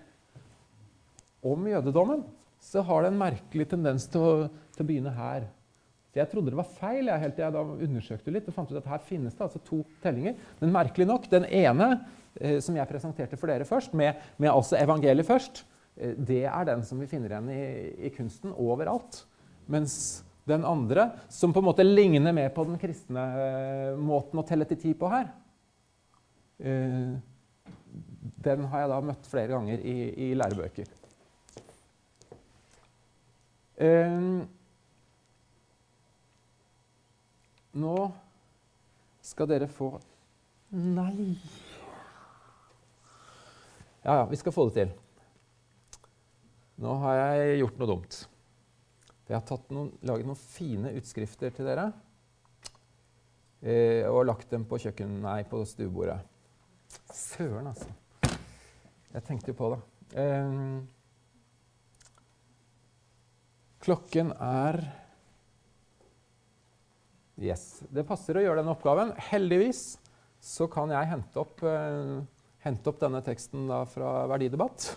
om 1.47 1.69
jødedommen 1.69 2.25
så 2.61 2.83
har 2.83 3.05
det 3.05 3.13
en 3.13 3.21
merkelig 3.21 3.69
tendens 3.71 4.09
til 4.11 4.25
å, 4.25 4.33
til 4.75 4.83
å 4.83 4.89
begynne 4.89 5.15
her. 5.15 5.47
Så 6.09 6.23
jeg 6.23 6.31
trodde 6.31 6.53
det 6.53 6.59
var 6.59 6.69
feil 6.73 7.11
jeg, 7.11 7.21
helt 7.21 7.35
til 7.37 7.45
jeg 7.45 7.55
da 7.55 7.63
undersøkte 7.63 8.33
litt 8.33 8.47
og 8.49 8.55
fant 8.57 8.71
ut 8.73 8.79
at 8.81 8.89
her 8.89 9.03
finnes 9.05 9.35
det 9.37 9.45
altså 9.45 9.61
to 9.65 9.83
tellinger. 10.03 10.39
Men 10.63 10.73
merkelig 10.73 11.07
nok, 11.11 11.29
den 11.29 11.45
ene 11.45 11.91
eh, 12.41 12.57
som 12.65 12.79
jeg 12.79 12.89
presenterte 12.89 13.37
for 13.41 13.53
dere 13.53 13.69
først, 13.69 13.93
med, 13.99 14.17
med 14.41 14.53
altså 14.53 14.79
evangeliet 14.81 15.29
først, 15.29 15.63
eh, 16.01 16.17
det 16.17 16.47
er 16.49 16.71
den 16.71 16.87
som 16.89 17.03
vi 17.03 17.11
finner 17.11 17.37
igjen 17.37 17.53
i, 17.53 17.61
i, 18.09 18.15
kunsten 18.17 18.57
overalt. 18.57 19.21
Mens 19.69 20.25
den 20.49 20.65
andre, 20.65 21.11
som 21.29 21.53
på 21.53 21.61
en 21.61 21.69
måte 21.69 21.85
ligner 21.85 22.33
mer 22.33 22.49
på 22.57 22.65
den 22.65 22.81
kristne 22.81 23.29
eh, 23.45 24.01
måten 24.01 24.41
å 24.41 24.49
telle 24.49 24.65
til 24.71 24.81
ti 24.81 24.97
på 24.97 25.13
her, 25.13 25.29
eh, 26.65 27.19
den 28.49 28.69
har 28.73 28.87
jeg 28.87 28.95
da 28.97 29.03
møtt 29.05 29.29
flere 29.29 29.53
ganger 29.53 29.85
i, 29.85 29.99
i 30.25 30.35
lærebøker. 30.41 30.95
Eh, 33.77 34.31
Nå 37.79 37.99
skal 39.23 39.49
dere 39.51 39.69
få 39.71 39.93
Nei! 40.75 41.37
Ja, 44.03 44.15
ja, 44.21 44.25
vi 44.29 44.37
skal 44.37 44.53
få 44.53 44.67
det 44.69 44.75
til. 44.77 44.91
Nå 46.83 46.93
har 47.03 47.17
jeg 47.19 47.59
gjort 47.61 47.79
noe 47.81 47.89
dumt. 47.91 48.19
Jeg 49.29 49.37
har 49.37 49.65
noen, 49.75 49.91
laget 50.07 50.29
noen 50.29 50.39
fine 50.41 50.93
utskrifter 50.97 51.53
til 51.57 51.69
dere. 51.69 51.89
Eh, 53.61 54.05
og 54.09 54.27
lagt 54.29 54.53
dem 54.53 54.65
på 54.69 54.79
kjøkken, 54.81 55.19
nei, 55.25 55.41
på 55.49 55.65
stuebordet. 55.67 56.21
Søren, 57.13 57.67
altså. 57.73 57.91
Jeg 59.15 59.25
tenkte 59.27 59.53
jo 59.53 59.59
på 59.59 59.73
det. 59.75 59.81
Eh, 60.23 60.55
klokken 63.85 64.33
er 64.37 64.83
Yes. 67.39 67.85
Det 67.95 68.03
passer 68.07 68.35
å 68.35 68.43
gjøre 68.43 68.59
denne 68.59 68.73
oppgaven. 68.75 69.13
Heldigvis 69.31 69.93
så 70.43 70.67
kan 70.71 70.91
jeg 70.91 71.11
hente 71.13 71.39
opp, 71.39 71.63
uh, 71.63 72.19
hente 72.65 72.91
opp 72.91 72.99
denne 72.99 73.21
teksten 73.27 73.69
da 73.71 73.85
fra 73.87 74.27
verdidebatt. 74.31 74.89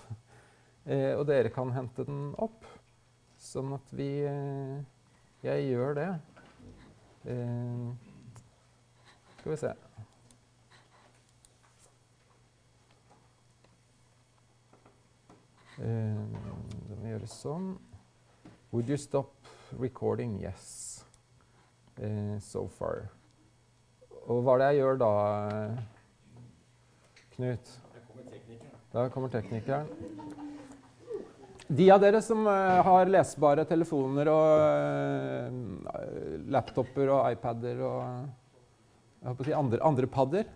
Uh, 0.87 1.13
og 1.19 1.27
dere 1.29 1.53
kan 1.53 1.69
hente 1.75 2.05
den 2.07 2.31
opp. 2.41 2.65
Sånn 3.41 3.73
at 3.77 3.93
vi 3.97 4.09
uh, 4.25 4.81
Jeg 5.45 5.69
gjør 5.71 5.95
det. 5.97 6.09
Skal 9.41 9.51
vi 9.51 9.57
se. 9.57 9.71
Det 15.77 16.97
må 16.97 17.09
gjøres 17.09 17.37
sånn. 17.41 17.69
Would 18.73 18.89
you 18.89 18.97
stop 19.01 19.49
recording? 19.81 20.39
Yes. 20.41 21.01
Eh, 22.01 22.37
so 22.41 22.65
far. 22.79 23.11
Og 24.25 24.41
hva 24.41 24.55
er 24.55 24.61
det 24.61 24.67
jeg 24.71 24.79
gjør 24.81 24.95
da, 25.01 25.09
Knut? 27.35 27.73
Da 28.91 29.03
kommer 29.13 29.29
teknikeren. 29.31 29.85
De 31.71 31.87
av 31.93 32.01
dere 32.01 32.19
som 32.25 32.41
eh, 32.49 32.79
har 32.87 33.11
lesbare 33.13 33.67
telefoner 33.69 34.31
og 34.33 34.49
eh, 34.65 36.41
laptoper 36.57 37.13
og 37.13 37.29
iPader 37.35 37.85
og 37.85 39.45
si 39.45 39.53
andre, 39.53 39.77
andre 39.85 40.09
padder, 40.09 40.49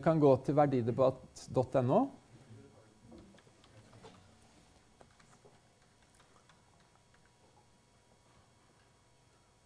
kan 0.00 0.20
gå 0.22 0.30
til 0.46 0.54
verdidebatt.no. 0.56 1.98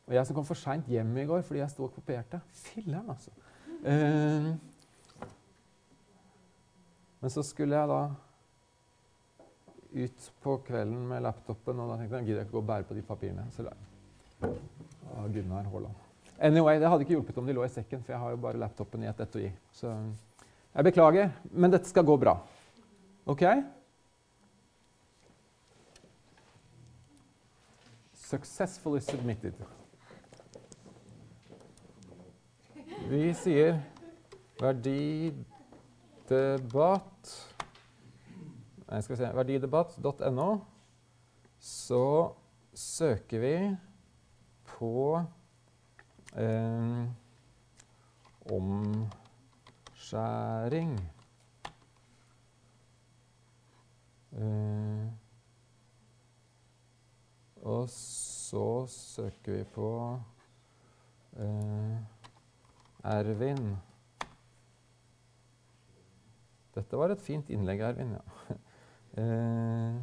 Og 0.08 0.14
jeg 0.16 0.24
som 0.24 0.36
kom 0.38 0.46
for 0.48 0.56
seint 0.56 0.88
hjem 0.88 1.10
i 1.20 1.26
går 1.28 1.42
fordi 1.44 1.60
jeg 1.60 1.72
sto 1.72 1.84
og 1.84 1.92
kopierte. 1.92 2.40
Filler'n, 2.64 3.10
altså. 3.12 3.30
Eh, 3.84 4.48
men 7.20 7.34
så 7.34 7.44
skulle 7.44 7.76
jeg 7.76 7.90
da 7.90 8.00
ut 9.98 10.32
på 10.42 10.56
kvelden 10.66 11.06
med 11.10 11.22
laptopen, 11.24 11.80
og 11.80 11.92
da 11.92 12.00
tenkte 12.00 12.20
jeg 12.20 12.28
gidder 12.28 12.40
jeg 12.40 12.48
ikke 12.48 12.56
gå 12.56 12.62
og 12.62 12.68
bære 12.70 12.88
på 12.88 12.96
de 12.96 13.04
papirene. 13.04 13.46
Så 13.52 13.64
la 13.66 13.72
jeg 13.74 14.52
ah, 15.14 15.28
Gunnar 15.34 15.68
Haaland. 15.72 16.04
Anyway, 16.38 16.78
Det 16.80 16.88
hadde 16.88 17.02
ikke 17.04 17.16
hjulpet 17.16 17.38
om 17.38 17.46
de 17.46 17.56
lå 17.56 17.64
i 17.64 17.72
sekken, 17.72 18.02
for 18.02 18.12
jeg 18.14 18.20
har 18.22 18.30
jo 18.30 18.36
bare 18.36 18.60
laptopen 18.60 19.02
i 19.02 19.08
et 19.10 19.20
etui. 19.20 19.48
Så 19.72 19.90
jeg 20.74 20.84
beklager, 20.84 21.32
men 21.50 21.72
dette 21.74 21.90
skal 21.90 22.06
gå 22.06 22.16
bra. 22.16 22.38
OK? 23.26 23.42
Successfully 28.14 29.00
submitted. 29.00 29.54
Vi 33.08 33.30
sier 33.32 33.78
verdidebatt 34.60 35.46
Nei, 38.88 38.98
skal 39.00 39.14
vi 39.14 39.16
se 39.20 39.30
verdidebatt.no. 39.36 40.48
Så 41.60 42.34
søker 42.74 43.38
vi 43.40 43.76
på 44.64 45.24
eh, 46.36 47.04
omskjæring. 48.52 49.40
Eh, 54.32 55.06
og 57.62 57.88
så 57.88 58.86
søker 58.86 59.52
vi 59.52 59.64
på 59.64 60.20
eh, 61.36 62.17
Ervin. 63.08 63.76
Dette 66.76 67.00
var 67.00 67.10
et 67.14 67.22
fint 67.24 67.48
innlegg, 67.50 67.80
Ervin. 67.80 68.16
ja. 68.18 68.56
Eh, 69.18 69.94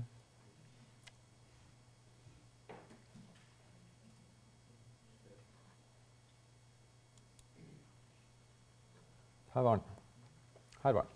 Her 9.56 9.62
var 9.62 9.76
den. 9.78 9.84
Her 10.84 10.91
var 10.98 11.06
den. 11.06 11.12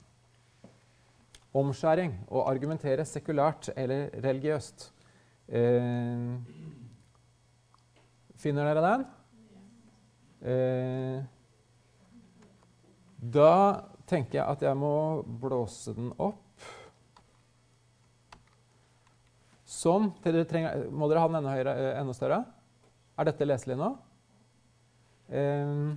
Omskjæring. 1.60 2.13
Å 2.32 2.45
argumentere 2.47 3.04
sekulært 3.04 3.67
eller 3.75 4.13
religiøst. 4.23 4.86
Eh, 5.49 6.38
finner 8.39 8.69
dere 8.69 8.86
den? 8.86 9.04
Eh, 10.54 11.28
da 13.19 13.86
tenker 14.10 14.39
jeg 14.39 14.47
at 14.47 14.63
jeg 14.63 14.77
må 14.79 15.21
blåse 15.41 15.93
den 15.95 16.13
opp. 16.17 16.45
Sånn. 19.69 20.10
Dere 20.23 20.45
trenger, 20.49 20.88
må 20.89 21.08
dere 21.12 21.23
ha 21.23 21.29
den 21.29 21.39
enda, 21.41 21.55
høyere, 21.55 21.73
eh, 21.77 21.97
enda 21.99 22.15
større? 22.17 22.39
Er 23.19 23.27
dette 23.27 23.45
leselig 23.45 23.77
nå? 23.79 23.91
Eh, 25.29 25.91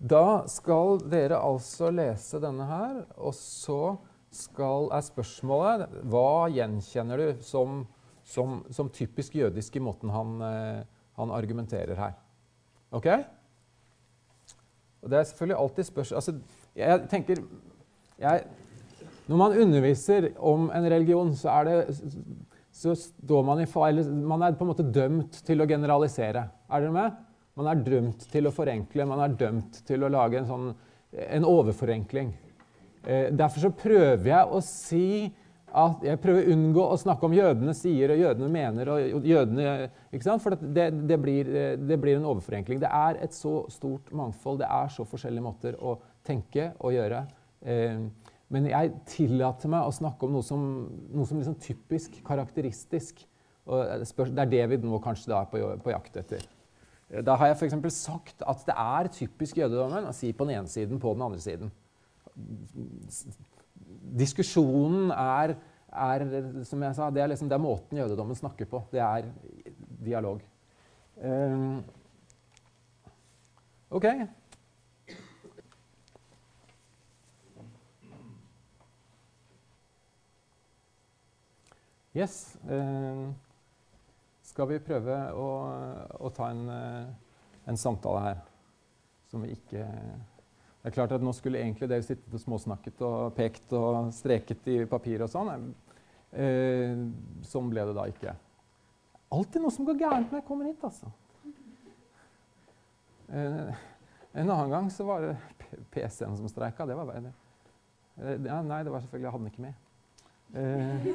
da 0.00 0.24
skal 0.48 1.02
dere 1.10 1.40
altså 1.42 1.90
lese 1.92 2.40
denne 2.40 2.68
her, 2.68 3.02
og 3.18 3.34
så 3.36 3.98
skal, 4.30 4.88
er 4.94 5.02
spørsmålet 5.04 5.98
hva 6.08 6.46
gjenkjenner 6.54 7.20
du 7.20 7.42
som, 7.44 7.82
som, 8.22 8.60
som 8.70 8.92
typisk 8.94 9.34
jødisk 9.40 9.76
i 9.76 9.82
måten 9.82 10.12
han, 10.14 10.38
eh, 10.46 10.80
han 11.18 11.34
argumenterer 11.34 11.98
her. 11.98 12.16
Ok? 12.94 13.10
Og 15.00 15.10
det 15.10 15.18
er 15.18 15.28
selvfølgelig 15.30 15.58
alltid 15.62 15.88
spørsmål 15.88 16.16
altså, 16.20 16.34
Jeg 16.76 17.00
tenker 17.10 17.42
jeg, 18.20 18.44
Når 19.28 19.36
man 19.36 19.56
underviser 19.64 20.28
om 20.36 20.70
en 20.74 20.92
religion, 20.92 21.34
så 21.36 21.48
er 21.60 21.64
det 21.64 21.98
så 22.80 22.94
står 22.96 23.42
man 23.44 23.60
i 23.60 23.68
feil 23.68 24.04
Man 24.24 24.42
er 24.42 24.54
på 24.56 24.64
en 24.64 24.70
måte 24.70 24.86
dømt 24.86 25.40
til 25.46 25.60
å 25.60 25.66
generalisere. 25.68 26.46
Er 26.70 26.84
dere 26.84 26.94
med? 26.94 27.18
Man 27.58 27.68
er 27.68 27.82
dømt 27.84 28.24
til 28.30 28.46
å 28.46 28.54
forenkle, 28.54 29.08
man 29.08 29.20
er 29.24 29.34
dømt 29.36 29.82
til 29.88 30.06
å 30.06 30.08
lage 30.12 30.38
en, 30.38 30.46
sånn, 30.48 30.68
en 31.12 31.46
overforenkling. 31.48 32.30
Eh, 33.04 33.28
derfor 33.36 33.66
så 33.66 33.72
prøver 33.74 34.30
jeg 34.30 34.46
å 34.48 34.62
si 34.64 35.06
at 35.76 36.04
jeg 36.04 36.20
prøver 36.22 36.46
å 36.46 36.54
unngå 36.54 36.84
å 36.90 36.98
snakke 36.98 37.26
om 37.28 37.34
jødene 37.34 37.74
sier 37.76 38.12
og 38.14 38.20
jødene 38.20 38.48
mener. 38.52 38.90
og 38.90 39.26
jødene, 39.26 39.90
ikke 40.10 40.26
sant? 40.26 40.42
For 40.42 40.56
det, 40.58 40.88
det, 41.08 41.18
blir, 41.22 41.50
det, 41.78 41.98
blir, 42.00 42.18
en 42.18 42.28
overforenkling. 42.32 42.80
Det 42.82 42.90
er 42.90 43.20
et 43.24 43.36
så 43.36 43.60
stort 43.72 44.10
mangfold. 44.16 44.62
Det 44.62 44.70
er 44.70 44.92
så 44.94 45.06
forskjellige 45.08 45.46
måter 45.46 45.78
å 45.78 45.96
tenke 46.26 46.72
og 46.78 46.94
gjøre. 46.96 47.24
Eh, 47.62 48.06
men 48.50 48.66
jeg 48.66 48.94
tillater 49.06 49.70
meg 49.70 49.86
å 49.86 49.94
snakke 49.94 50.26
om 50.26 50.34
noe 50.34 50.46
som, 50.46 50.64
noe 51.14 51.28
som 51.28 51.38
liksom 51.38 51.58
typisk 51.62 52.18
karakteristisk. 52.26 53.22
Og 53.70 54.02
det 54.34 54.42
er 54.42 54.50
det 54.50 54.64
vi 54.72 54.80
nå 54.82 54.98
kanskje 55.04 55.36
er 55.36 55.46
på, 55.50 55.92
jakt 55.92 56.18
etter. 56.18 56.48
Da 57.26 57.36
har 57.38 57.50
jeg 57.50 57.58
f.eks. 57.58 57.94
sagt 57.94 58.42
at 58.46 58.66
det 58.66 58.74
er 58.74 59.10
typisk 59.14 59.58
jødedommen 59.58 60.06
å 60.06 60.14
si 60.14 60.32
på 60.34 60.46
den 60.46 60.60
ene 60.60 60.70
siden, 60.70 60.98
på 61.02 61.14
den 61.14 61.24
andre 61.26 61.42
siden. 61.42 61.70
Diskusjonen 64.20 65.12
er, 65.14 65.54
er 65.90 66.26
som 66.66 66.82
jeg 66.82 66.96
sa, 66.98 67.10
det 67.14 67.22
er, 67.22 67.32
liksom, 67.32 67.48
det 67.50 67.56
er, 67.56 67.62
måten 67.62 67.98
jødedommen 67.98 68.38
snakker 68.38 68.68
på. 68.70 68.82
Det 68.92 69.02
er 69.04 69.30
dialog. 70.04 70.42
Um, 71.20 71.82
OK. 73.90 74.06
Yes. 82.14 82.58
Uh, 82.64 83.30
skal 84.50 84.66
vi 84.66 84.80
prøve 84.82 85.16
å, 85.38 85.48
å 86.18 86.30
ta 86.34 86.50
en, 86.50 86.64
eh, 86.74 87.36
en, 87.70 87.78
samtale 87.78 88.22
her 88.24 88.40
som 89.30 89.44
vi 89.44 89.54
ikke 89.54 89.84
Det 90.80 90.88
er 90.88 90.96
klart 90.96 91.12
at 91.12 91.24
Nå 91.24 91.32
skulle 91.36 91.60
egentlig 91.60 91.90
dere 91.90 92.04
sittet 92.04 92.32
og 92.32 92.40
småsnakket 92.40 93.02
og 93.04 93.34
pekt 93.36 93.72
og 93.76 94.12
streket 94.16 94.68
i 94.72 94.78
papir 94.88 95.20
og 95.26 95.28
sånn. 95.32 95.74
Eh, 96.32 97.02
sånn 97.44 97.68
ble 97.72 97.84
det 97.90 97.96
da 97.98 98.06
ikke. 98.08 98.32
Alltid 99.36 99.62
noe 99.62 99.74
som 99.74 99.86
går 99.86 100.00
gærent 100.00 100.32
når 100.32 100.40
jeg 100.40 100.46
kommer 100.48 100.70
hit, 100.70 100.86
altså. 100.86 101.10
Eh, 103.28 103.84
en 104.40 104.48
annen 104.48 104.72
gang 104.72 104.88
så 104.94 105.04
var 105.04 105.26
det 105.26 105.36
PC-en 105.92 106.38
som 106.38 106.48
streika. 106.50 106.88
Det 106.88 106.96
var 106.96 107.06
bare 107.12 107.28
det. 107.28 107.36
Ja, 108.20 108.58
nei, 108.64 108.82
det 108.84 108.92
var 108.92 109.00
selvfølgelig 109.04 109.26
Jeg 109.26 109.32
hadde 109.32 109.44
den 109.44 109.52
ikke 109.52 109.68
med. 109.68 109.74
Eh, 110.60 111.06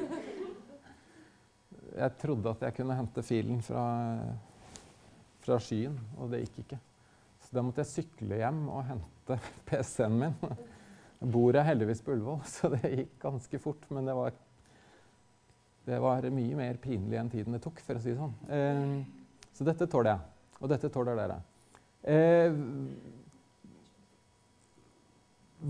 jeg 1.96 2.18
trodde 2.22 2.54
at 2.54 2.62
jeg 2.66 2.76
kunne 2.78 2.96
hente 2.96 3.22
filen 3.24 3.60
fra, 3.64 3.84
fra 5.44 5.58
skyen, 5.62 5.96
og 6.20 6.30
det 6.32 6.44
gikk 6.46 6.62
ikke. 6.64 6.78
Så 7.46 7.54
da 7.54 7.62
måtte 7.62 7.84
jeg 7.84 7.92
sykle 7.92 8.40
hjem 8.40 8.64
og 8.66 8.82
hente 8.88 9.38
PC-en 9.68 10.18
min. 10.18 10.34
Bor 11.22 11.54
jeg 11.54 11.68
heldigvis 11.68 12.02
på 12.04 12.16
Ullevål, 12.16 12.40
så 12.56 12.72
det 12.74 12.90
gikk 12.90 13.18
ganske 13.22 13.60
fort. 13.62 13.84
Men 13.94 14.08
det 14.10 14.16
var, 14.18 14.38
det 15.86 16.00
var 16.02 16.26
mye 16.34 16.58
mer 16.58 16.80
pinlig 16.82 17.20
enn 17.20 17.30
tiden 17.30 17.54
det 17.54 17.62
tok, 17.64 17.82
for 17.86 17.98
å 17.98 18.02
si 18.02 18.12
det 18.12 18.18
sånn. 18.18 18.34
Eh, 18.50 18.96
så 19.54 19.66
dette 19.68 19.86
tåler 19.90 20.16
jeg. 20.16 20.32
Og 20.58 20.72
dette 20.72 20.90
tåler 20.90 21.18
dere. 21.20 21.38
Eh, 22.06 22.56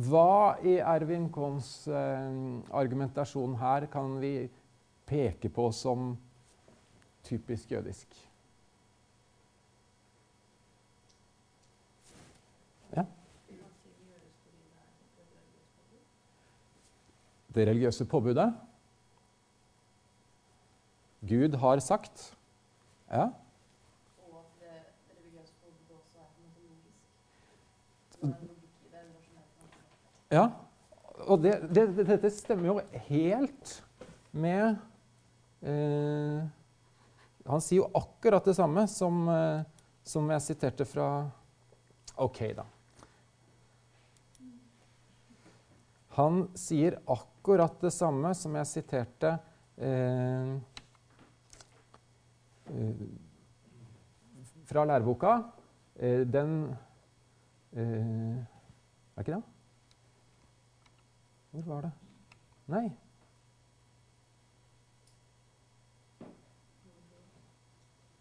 hva 0.06 0.56
i 0.66 0.78
Ervin 0.80 1.28
Kohns 1.32 1.68
eh, 1.88 2.38
argumentasjon 2.74 3.58
her 3.60 3.86
kan 3.92 4.16
vi 4.22 4.32
peke 5.06 5.52
på 5.52 5.68
som 5.76 6.14
typisk 7.26 7.76
jødisk? 7.76 8.16
Det 17.57 17.64
religiøse 17.64 18.04
påbudet. 18.04 18.50
Gud 21.24 21.54
har 21.57 21.80
sagt. 21.80 22.36
Ja. 23.09 23.30
Og 24.20 24.42
at 24.42 24.61
det 24.61 24.74
religiøse 25.16 25.54
påbudet 25.62 25.96
også 25.96 26.18
er 26.20 26.28
logisk. 28.28 28.52
Ja, 30.30 30.50
og 31.24 31.42
det, 31.42 31.54
det, 31.70 31.88
det, 31.96 32.07
dette 32.11 32.30
stemmer 32.34 32.68
jo 32.68 32.76
helt 33.09 33.72
med 34.36 34.76
eh, 35.64 36.44
Han 37.46 37.62
sier 37.64 37.84
jo 37.84 37.90
akkurat 37.96 38.44
det 38.44 38.57
samme 38.59 38.84
som, 38.90 39.24
eh, 39.32 39.64
som 40.04 40.28
jeg 40.34 40.44
siterte 40.44 40.84
fra 40.84 41.09
OK, 42.20 42.42
da. 42.59 42.68
Han 46.16 46.46
sier 46.56 46.98
akkurat 47.12 47.80
det 47.80 47.90
samme 47.92 48.30
som 48.34 48.54
jeg 48.56 48.68
siterte 48.70 49.34
eh, 49.76 50.54
eh, 52.72 53.02
fra 54.64 54.84
læreboka. 54.88 55.32
Eh, 55.94 56.22
den 56.24 56.54
eh, 57.76 58.36
Er 59.16 59.24
ikke 59.24 59.34
det? 59.34 59.42
Hvor 61.50 61.68
var 61.74 61.84
det? 61.86 61.90
Nei. 62.72 62.86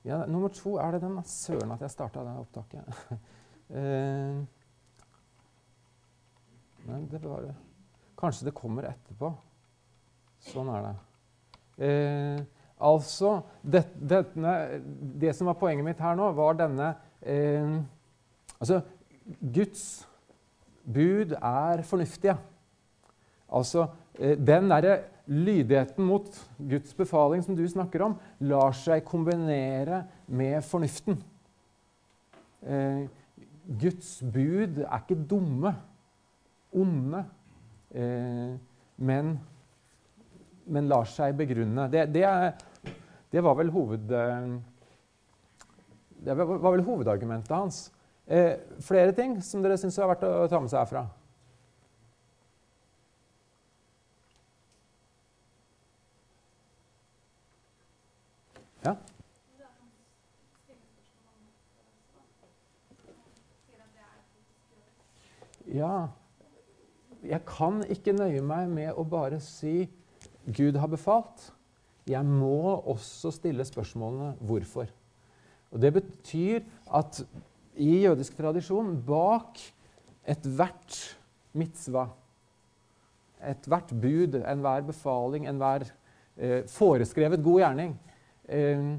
Ja, 0.03 0.25
nummer 0.25 0.51
to 0.53 0.75
er 0.77 0.91
det 0.91 1.01
den. 1.01 1.15
Søren 1.23 1.71
at 1.71 1.81
jeg 1.81 1.91
starta 1.91 2.23
det 2.27 2.35
opptaket. 2.43 2.99
eh, 3.79 4.43
nei, 6.91 6.99
det 7.11 7.23
var 7.23 7.47
det. 7.47 7.55
Kanskje 8.19 8.47
det 8.49 8.55
kommer 8.55 8.87
etterpå. 8.89 9.31
Sånn 10.45 10.69
er 10.71 10.85
det. 10.85 10.95
Eh, 11.85 12.41
altså 12.79 13.39
det, 13.61 13.83
denne, 13.99 14.55
det 15.19 15.33
som 15.35 15.49
var 15.49 15.57
poenget 15.59 15.87
mitt 15.87 16.03
her 16.03 16.15
nå, 16.17 16.31
var 16.37 16.59
denne 16.59 16.93
eh, 17.21 17.75
Altså, 18.55 18.79
Guds 19.41 19.81
bud 20.85 21.33
er 21.35 21.81
fornuftige. 21.83 22.37
Altså, 23.51 23.87
eh, 24.15 24.37
Den 24.37 24.69
derre 24.71 24.99
lydigheten 25.27 26.05
mot 26.05 26.49
Guds 26.57 26.93
befaling 26.93 27.43
som 27.43 27.55
du 27.55 27.65
snakker 27.67 28.03
om, 28.05 28.17
lar 28.39 28.71
seg 28.77 29.03
kombinere 29.05 30.03
med 30.27 30.61
fornuften. 30.63 31.17
Eh, 32.61 33.07
Guds 33.81 34.19
bud 34.21 34.83
er 34.85 35.01
ikke 35.01 35.27
dumme, 35.29 35.75
onde, 36.75 37.25
men, 37.95 39.33
men 40.67 40.87
lar 40.91 41.07
seg 41.07 41.35
begrunne. 41.39 41.87
Det, 41.91 42.05
det, 42.11 42.25
det 43.31 43.43
var 43.45 43.55
vel 43.59 43.71
hoved... 43.71 44.11
eh, 44.11 44.55
Det 46.25 46.33
var 46.33 46.71
vel 46.71 46.81
hovedargumentet 46.83 47.51
hans. 47.55 47.91
Eh, 48.25 48.57
flere 48.81 49.11
ting 49.13 49.37
som 49.45 49.61
dere 49.61 49.77
syns 49.77 49.99
er 50.01 50.07
verdt 50.09 50.23
å 50.25 50.47
ta 50.49 50.59
med 50.59 50.71
seg 50.71 50.81
herfra? 50.81 51.05
Ja? 58.85 58.95
Ja. 65.65 66.24
Jeg 67.25 67.41
kan 67.47 67.81
ikke 67.89 68.13
nøye 68.15 68.41
meg 68.45 68.69
med 68.69 68.93
å 68.93 69.03
bare 69.03 69.39
si 69.41 69.89
'Gud 70.45 70.77
har 70.77 70.87
befalt'. 70.87 71.51
Jeg 72.07 72.25
må 72.25 72.81
også 72.85 73.31
stille 73.31 73.65
spørsmålene 73.65 74.35
'hvorfor'. 74.41 74.91
Og 75.71 75.81
Det 75.81 75.93
betyr 75.93 76.59
at 76.93 77.25
i 77.75 78.05
jødisk 78.05 78.37
tradisjon, 78.37 79.03
bak 79.07 79.59
ethvert 80.27 81.17
mitzva, 81.53 82.07
ethvert 83.43 83.91
bud, 84.01 84.37
enhver 84.39 84.81
befaling, 84.81 85.47
enhver 85.47 85.83
eh, 86.37 86.63
foreskrevet 86.67 87.43
god 87.43 87.59
gjerning, 87.59 87.99
eh, 88.47 88.97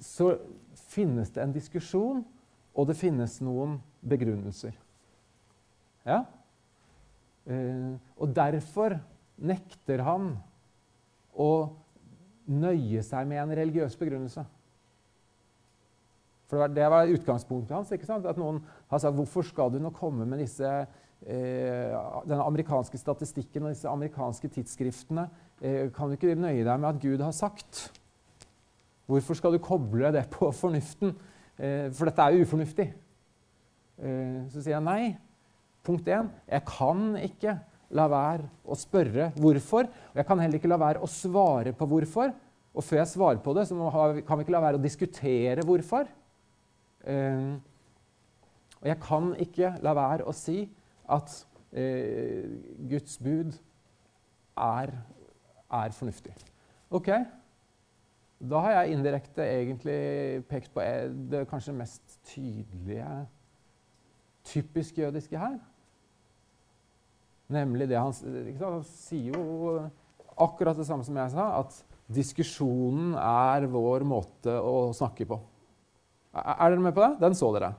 så 0.00 0.38
finnes 0.74 1.30
det 1.30 1.42
en 1.42 1.52
diskusjon, 1.52 2.24
og 2.74 2.86
det 2.86 2.96
finnes 2.96 3.40
noen 3.40 3.80
begrunnelser. 4.08 4.74
Ja? 6.06 6.24
Eh, 7.44 7.94
og 8.16 8.34
derfor 8.36 8.96
nekter 9.36 10.02
han 10.06 10.34
å 11.34 11.50
nøye 12.48 13.02
seg 13.04 13.26
med 13.28 13.42
en 13.42 13.56
religiøs 13.56 13.96
begrunnelse. 14.00 14.44
For 16.50 16.68
det 16.70 16.86
var, 16.92 17.10
utgangspunktet 17.10 17.74
hans. 17.74 17.92
ikke 17.92 18.08
sant? 18.08 18.26
At 18.28 18.38
noen 18.40 18.60
har 18.92 19.00
sagt 19.02 19.16
hvorfor 19.16 19.46
skal 19.46 19.72
du 19.72 19.80
nå 19.82 19.90
komme 19.96 20.26
med 20.28 20.42
disse, 20.44 20.68
eh, 21.24 21.94
denne 22.28 22.44
amerikanske 22.44 23.00
statistikken 23.00 23.64
og 23.64 23.74
disse 23.74 23.88
amerikanske 23.90 24.50
tidsskriftene? 24.58 25.28
Eh, 25.60 25.90
kan 25.94 26.08
du 26.08 26.18
ikke 26.18 26.36
nøye 26.36 26.64
deg 26.64 26.80
med 26.80 26.90
at 26.90 27.00
Gud 27.02 27.24
har 27.24 27.32
sagt? 27.32 27.88
Hvorfor 29.08 29.36
skal 29.36 29.52
du 29.52 29.58
koble 29.58 30.12
det 30.12 30.28
på 30.32 30.50
fornuften? 30.52 31.16
Eh, 31.58 31.90
for 31.92 32.08
dette 32.08 32.22
er 32.22 32.36
jo 32.36 32.44
ufornuftig. 32.44 32.92
Så 33.94 34.58
sier 34.58 34.72
jeg 34.74 34.82
nei. 34.82 35.14
Punkt 35.84 36.08
én 36.08 36.30
jeg 36.48 36.64
kan 36.68 37.14
ikke 37.20 37.58
la 37.94 38.06
være 38.10 38.48
å 38.64 38.76
spørre 38.78 39.30
hvorfor. 39.38 39.86
Og 39.86 40.18
jeg 40.20 40.26
kan 40.28 40.40
heller 40.42 40.58
ikke 40.58 40.72
la 40.72 40.80
være 40.80 41.04
å 41.04 41.10
svare 41.10 41.74
på 41.76 41.88
hvorfor. 41.90 42.32
Og 42.74 42.82
før 42.82 43.02
jeg 43.02 43.12
svarer 43.12 43.42
på 43.44 43.54
det, 43.54 43.68
så 43.68 43.90
kan 44.26 44.38
vi 44.40 44.46
ikke 44.46 44.56
la 44.56 44.64
være 44.64 44.80
å 44.80 44.82
diskutere 44.82 45.66
hvorfor. 45.66 46.08
Eh, 47.06 47.52
og 48.80 48.88
jeg 48.90 49.00
kan 49.00 49.30
ikke 49.40 49.74
la 49.84 49.94
være 49.96 50.26
å 50.28 50.34
si 50.36 50.64
at 51.14 51.36
eh, 51.76 52.48
Guds 52.90 53.20
bud 53.22 53.54
er, 54.56 54.92
er 55.70 55.94
fornuftig. 55.96 56.34
Ok? 56.94 57.12
Da 58.44 58.60
har 58.66 58.74
jeg 58.74 58.96
indirekte 58.96 59.46
egentlig 59.46 60.42
pekt 60.50 60.74
på 60.74 60.82
eh, 60.82 61.06
det 61.30 61.46
kanskje 61.48 61.76
mest 61.76 62.18
tydelige 62.32 63.08
typisk 64.44 64.98
jødiske 64.98 65.38
her. 65.38 65.56
Nemlig 67.52 67.88
det 67.90 68.00
han, 68.00 68.14
han 68.60 68.84
sier 68.88 69.34
jo 69.36 69.74
akkurat 70.40 70.78
det 70.78 70.86
samme 70.88 71.04
som 71.06 71.18
jeg 71.20 71.32
sa, 71.34 71.48
at 71.60 71.76
diskusjonen 72.14 73.14
er 73.20 73.66
vår 73.70 74.04
måte 74.08 74.54
å 74.60 74.92
snakke 74.96 75.26
på. 75.28 75.38
Er 76.34 76.72
dere 76.72 76.82
med 76.82 76.94
på 76.96 77.04
det? 77.04 77.12
Den 77.22 77.36
så 77.38 77.50
dere. 77.54 77.74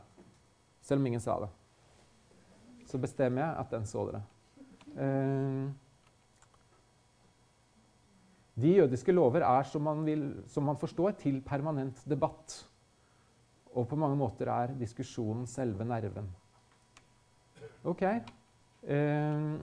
Selv 0.85 1.01
om 1.01 1.09
ingen 1.09 1.23
sa 1.23 1.39
det. 1.41 1.49
Så 2.87 3.01
bestemmer 3.01 3.43
jeg 3.43 3.57
at 3.63 3.73
den 3.73 3.89
så 3.89 4.05
dere. 4.07 4.21
Eh, 4.95 5.65
de 8.55 8.77
jødiske 8.77 9.11
lover 9.11 9.43
er, 9.43 9.67
som 9.67 9.83
man, 9.83 10.05
vil, 10.07 10.23
som 10.47 10.63
man 10.69 10.79
forstår, 10.79 11.17
til 11.19 11.41
permanent 11.43 11.99
debatt. 12.07 12.61
Og 13.75 13.89
på 13.91 13.99
mange 13.99 14.15
måter 14.15 14.47
er 14.47 14.77
diskusjonen 14.79 15.43
selve 15.49 15.83
nerven. 15.87 16.29
OK. 17.83 18.05
Eh, 18.85 19.55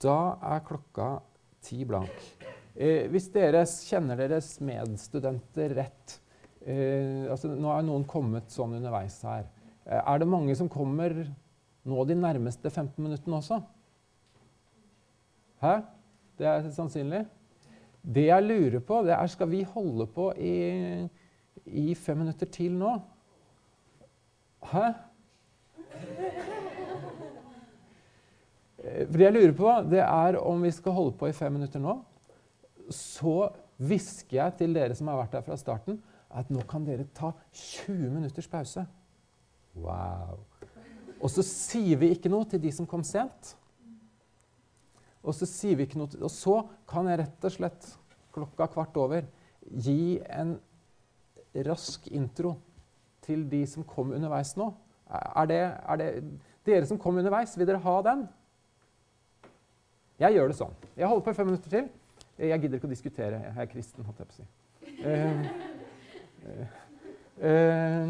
da 0.00 0.20
er 0.54 0.62
klokka 0.64 1.08
ti 1.64 1.82
blank. 1.84 2.14
Eh, 2.76 3.04
hvis 3.12 3.28
dere 3.34 3.64
kjenner 3.68 4.20
deres 4.20 4.54
medstudenter 4.64 5.74
rett 5.76 6.18
eh, 6.60 7.24
altså 7.32 7.48
Nå 7.52 7.70
er 7.72 7.84
noen 7.86 8.04
kommet 8.08 8.52
sånn 8.52 8.76
underveis 8.78 9.18
her. 9.24 9.46
Er 9.86 10.20
det 10.20 10.28
mange 10.28 10.56
som 10.58 10.68
kommer 10.72 11.14
nå 11.86 12.04
de 12.08 12.16
nærmeste 12.18 12.72
15 12.72 12.96
minuttene 12.98 13.38
også? 13.38 13.60
Hæ? 15.62 15.76
Det 16.36 16.48
er 16.48 16.70
sannsynlig. 16.74 17.22
Det 18.02 18.26
jeg 18.28 18.44
lurer 18.44 18.82
på, 18.84 19.00
det 19.06 19.14
er 19.16 19.30
skal 19.30 19.48
vi 19.50 19.62
holde 19.66 20.08
på 20.10 20.30
i, 20.38 20.56
i 21.66 21.94
fem 21.98 22.20
minutter 22.24 22.50
til 22.50 22.74
nå? 22.76 22.96
Hæ? 24.66 24.86
Eh, 28.78 29.06
For 29.06 29.18
det 29.18 29.26
jeg 29.26 29.34
lurer 29.36 29.54
på, 29.56 29.70
det 29.90 30.02
er 30.02 30.38
om 30.40 30.62
vi 30.62 30.72
skal 30.74 30.92
holde 30.96 31.16
på 31.18 31.28
i 31.30 31.36
fem 31.36 31.54
minutter 31.54 31.82
nå. 31.82 31.98
Så 32.90 33.48
hvisker 33.76 34.38
jeg 34.40 34.56
til 34.58 34.74
dere 34.74 34.96
som 34.96 35.10
har 35.10 35.20
vært 35.20 35.38
her 35.38 35.46
fra 35.46 35.58
starten, 35.60 36.00
at 36.30 36.50
nå 36.50 36.64
kan 36.68 36.84
dere 36.86 37.06
ta 37.14 37.32
20 37.52 38.10
minutters 38.10 38.48
pause. 38.50 38.86
Wow. 39.76 40.40
Og 41.20 41.30
så 41.32 41.44
sier 41.46 41.98
vi 42.00 42.10
ikke 42.14 42.30
noe 42.32 42.46
til 42.48 42.60
de 42.62 42.72
som 42.74 42.88
kom 42.88 43.04
sent. 43.06 43.54
Og 45.26 45.34
så 45.34 45.48
sier 45.48 45.78
vi 45.78 45.86
ikke 45.86 45.98
noe 45.98 46.10
til, 46.10 46.22
og 46.22 46.30
så 46.30 46.60
kan 46.88 47.08
jeg 47.10 47.20
rett 47.22 47.46
og 47.48 47.54
slett 47.54 47.88
klokka 48.34 48.68
kvart 48.74 48.98
over 49.00 49.26
gi 49.66 50.18
en 50.30 50.54
rask 51.66 52.06
intro 52.14 52.54
til 53.26 53.44
de 53.50 53.62
som 53.68 53.84
kom 53.86 54.14
underveis 54.16 54.54
nå. 54.56 54.70
Er 55.10 55.46
det, 55.50 55.62
er 55.62 56.00
det 56.00 56.10
Dere 56.66 56.86
som 56.86 56.98
kom 56.98 57.16
underveis, 57.16 57.54
vil 57.58 57.66
dere 57.68 57.78
ha 57.78 58.00
den? 58.02 58.24
Jeg 60.18 60.34
gjør 60.34 60.50
det 60.50 60.56
sånn. 60.58 60.74
Jeg 60.96 61.06
holder 61.06 61.22
på 61.22 61.30
i 61.30 61.36
fem 61.38 61.46
minutter 61.46 61.70
til. 61.70 61.88
Jeg 62.40 62.60
gidder 62.60 62.80
ikke 62.80 62.88
å 62.88 62.90
diskutere. 62.90 63.38
Jeg 63.44 63.62
er 63.62 63.68
kristen, 63.70 64.04
holdt 64.04 64.18
jeg 64.20 64.26
på 64.26 64.34
å 64.34 64.38
si. 64.40 64.46
Uh, 64.96 65.44
uh, 66.46 66.66
uh, 67.46 68.08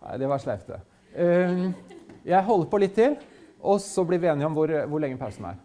nei, 0.00 0.16
det 0.22 0.30
var 0.30 0.40
sleivt, 0.42 0.70
det. 0.70 0.80
Eh, 1.16 1.62
jeg 2.28 2.44
holder 2.48 2.70
på 2.70 2.80
litt 2.80 2.96
til, 2.96 3.16
og 3.60 3.80
så 3.82 4.04
blir 4.08 4.20
vi 4.22 4.30
enige 4.30 4.48
om 4.48 4.56
hvor, 4.56 4.72
hvor 4.88 5.02
lenge 5.02 5.20
pausen 5.20 5.50
er. 5.50 5.58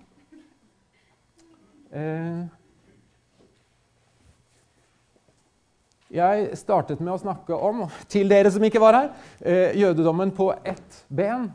Jeg 6.12 6.58
startet 6.60 7.00
med 7.00 7.14
å 7.14 7.20
snakke 7.22 7.56
om, 7.56 7.86
til 8.12 8.32
dere 8.32 8.52
som 8.52 8.64
ikke 8.68 8.82
var 8.84 8.98
her, 8.98 9.12
eh, 9.40 9.78
jødedommen 9.80 10.34
på 10.36 10.50
ett 10.68 11.04
ben. 11.08 11.52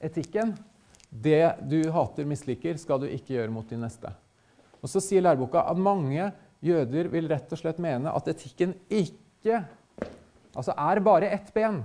Etikken. 0.00 0.54
Det 1.10 1.56
du 1.68 1.90
hater, 1.90 2.24
misliker, 2.24 2.76
skal 2.78 3.00
du 3.00 3.08
ikke 3.08 3.34
gjøre 3.34 3.52
mot 3.52 3.68
din 3.68 3.80
neste. 3.80 4.12
Og 4.80 4.88
Så 4.88 5.00
sier 5.00 5.24
læreboka 5.24 5.64
at 5.68 5.76
mange 5.76 6.30
jøder 6.62 7.08
vil 7.08 7.28
rett 7.28 7.52
og 7.52 7.58
slett 7.58 7.80
mene 7.80 8.12
at 8.12 8.28
etikken 8.28 8.74
ikke 8.88 9.64
altså 10.54 10.74
er 10.76 11.00
bare 11.00 11.30
ett 11.32 11.52
ben. 11.54 11.82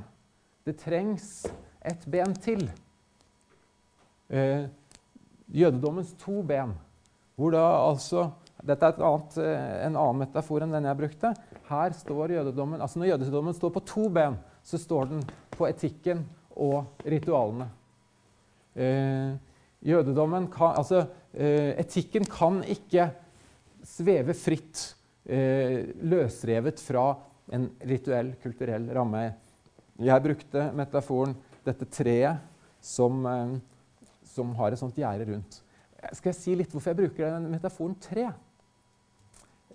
Det 0.66 0.78
trengs 0.82 1.46
ett 1.82 2.06
ben 2.06 2.34
til. 2.34 2.70
Eh, 4.30 4.68
jødedommens 5.48 6.14
to 6.20 6.42
ben. 6.42 6.74
Hvor 7.36 7.52
da 7.52 7.66
altså 7.90 8.30
Dette 8.66 8.88
er 8.90 9.04
annet, 9.06 9.38
eh, 9.38 9.74
en 9.86 9.96
annen 9.96 10.22
metafor 10.24 10.64
enn 10.66 10.74
den 10.74 10.88
jeg 10.90 11.00
brukte. 11.00 11.34
Her 11.70 11.96
står 11.98 12.34
jødedommen, 12.38 12.82
altså 12.82 13.00
Når 13.00 13.12
jødedommen 13.14 13.54
står 13.54 13.74
på 13.76 13.86
to 13.86 14.08
ben, 14.10 14.38
så 14.66 14.80
står 14.82 15.12
den 15.12 15.22
på 15.54 15.68
etikken 15.70 16.26
og 16.56 17.06
ritualene. 17.06 17.70
Eh, 18.76 19.36
jødedommen 19.86 20.50
kan, 20.52 20.76
altså, 20.82 21.06
eh, 21.34 21.76
etikken 21.80 22.26
kan 22.26 22.64
ikke 22.64 23.12
sveve 23.86 24.34
fritt, 24.34 24.96
eh, 25.26 25.94
løsrevet 26.02 26.80
fra 26.82 27.16
en 27.52 27.70
rituell, 27.86 28.34
kulturell 28.42 28.90
ramme. 28.94 29.34
Jeg 30.02 30.24
brukte 30.24 30.72
metaforen 30.76 31.36
dette 31.64 31.86
treet 31.86 32.42
som, 32.82 33.26
eh, 33.26 33.60
som 34.24 34.56
har 34.56 34.72
et 34.72 34.80
sånt 34.80 34.96
gjerde 34.96 35.30
rundt. 35.32 35.62
Skal 36.14 36.32
jeg 36.34 36.36
si 36.36 36.56
litt 36.56 36.72
hvorfor 36.72 36.94
jeg 36.94 36.98
bruker 36.98 37.32
den 37.32 37.50
metaforen 37.52 37.96
tre? 38.00 38.34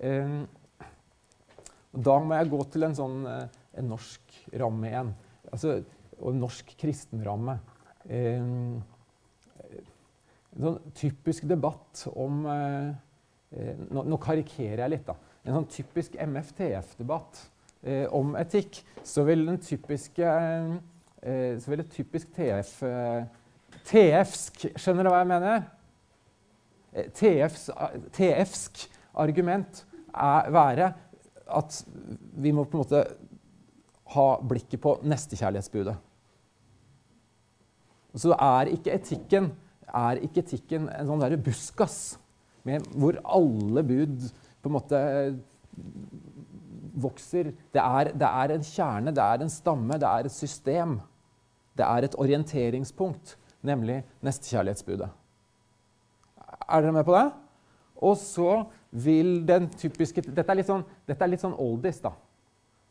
Eh, 0.01 0.37
da 1.91 2.19
må 2.23 2.37
jeg 2.39 2.53
gå 2.53 2.61
til 2.73 2.87
en 2.87 2.97
sånn 2.97 3.25
eh, 3.29 3.49
en 3.79 3.91
norsk 3.91 4.37
ramme 4.61 4.89
igjen. 4.91 5.13
Altså, 5.51 5.81
og 6.21 6.37
norsk 6.37 6.75
kristenramme. 6.81 7.59
Eh, 8.09 8.41
en 10.51 10.67
sånn 10.67 10.79
typisk 10.99 11.47
debatt 11.51 12.05
om 12.11 12.45
eh, 12.51 12.91
eh, 13.57 13.83
nå, 13.89 14.05
nå 14.11 14.21
karikerer 14.23 14.85
jeg 14.85 14.95
litt, 14.97 15.07
da. 15.09 15.17
En 15.45 15.57
sånn 15.57 15.71
typisk 15.73 16.19
MFTF-debatt 16.21 17.47
om 18.13 18.35
etikk. 18.37 18.83
Så 19.09 19.23
vil 19.25 19.47
den 19.49 19.57
typiske 19.65 20.33
Så 21.25 21.71
vil 21.73 21.81
et 21.81 21.95
typisk 21.95 22.29
TF 22.37 22.75
TF-sk 23.89 24.67
Skjønner 24.77 25.09
du 25.09 25.09
hva 25.09 25.23
jeg 25.23 25.31
mener? 25.31 25.63
TFs, 27.17 27.65
TF-sk 28.19 28.85
argument 29.25 29.81
er 30.15 30.51
være 30.55 30.93
at 31.51 31.81
vi 32.41 32.53
må 32.55 32.65
på 32.65 32.79
en 32.79 32.85
måte 32.85 33.03
ha 34.15 34.29
blikket 34.47 34.83
på 34.83 34.97
nestekjærlighetsbudet. 35.07 35.97
Så 38.19 38.35
er 38.35 38.73
ikke 38.75 38.95
etikken, 38.95 39.53
er 39.87 40.19
ikke 40.23 40.43
etikken 40.43 40.89
en 40.91 41.11
sånn 41.11 41.23
der 41.23 41.39
buskas 41.39 42.19
med, 42.67 42.87
hvor 42.99 43.19
alle 43.23 43.85
bud 43.87 44.27
på 44.61 44.71
en 44.71 44.75
måte 44.75 45.03
vokser. 47.01 47.53
Det 47.73 47.83
er, 47.83 48.11
det 48.19 48.27
er 48.27 48.57
en 48.57 48.67
kjerne, 48.67 49.15
det 49.15 49.23
er 49.23 49.45
en 49.45 49.53
stamme, 49.53 49.99
det 50.01 50.09
er 50.09 50.27
et 50.27 50.35
system. 50.35 50.99
Det 51.79 51.87
er 51.87 52.05
et 52.05 52.19
orienteringspunkt, 52.19 53.37
nemlig 53.63 54.01
nestekjærlighetsbudet. 54.27 55.09
Er 56.71 56.83
dere 56.83 56.95
med 56.95 57.07
på 57.07 57.15
det? 57.15 57.31
Og 58.01 58.19
så 58.19 58.65
vil 58.91 59.41
den 59.47 59.69
typiske 59.79 60.23
Dette 60.27 60.51
er 60.51 60.59
litt 60.59 60.71
sånn, 60.71 60.83
dette 61.07 61.25
er 61.25 61.31
litt 61.31 61.43
sånn 61.43 61.57
oldies, 61.59 62.01
da. 62.03 62.13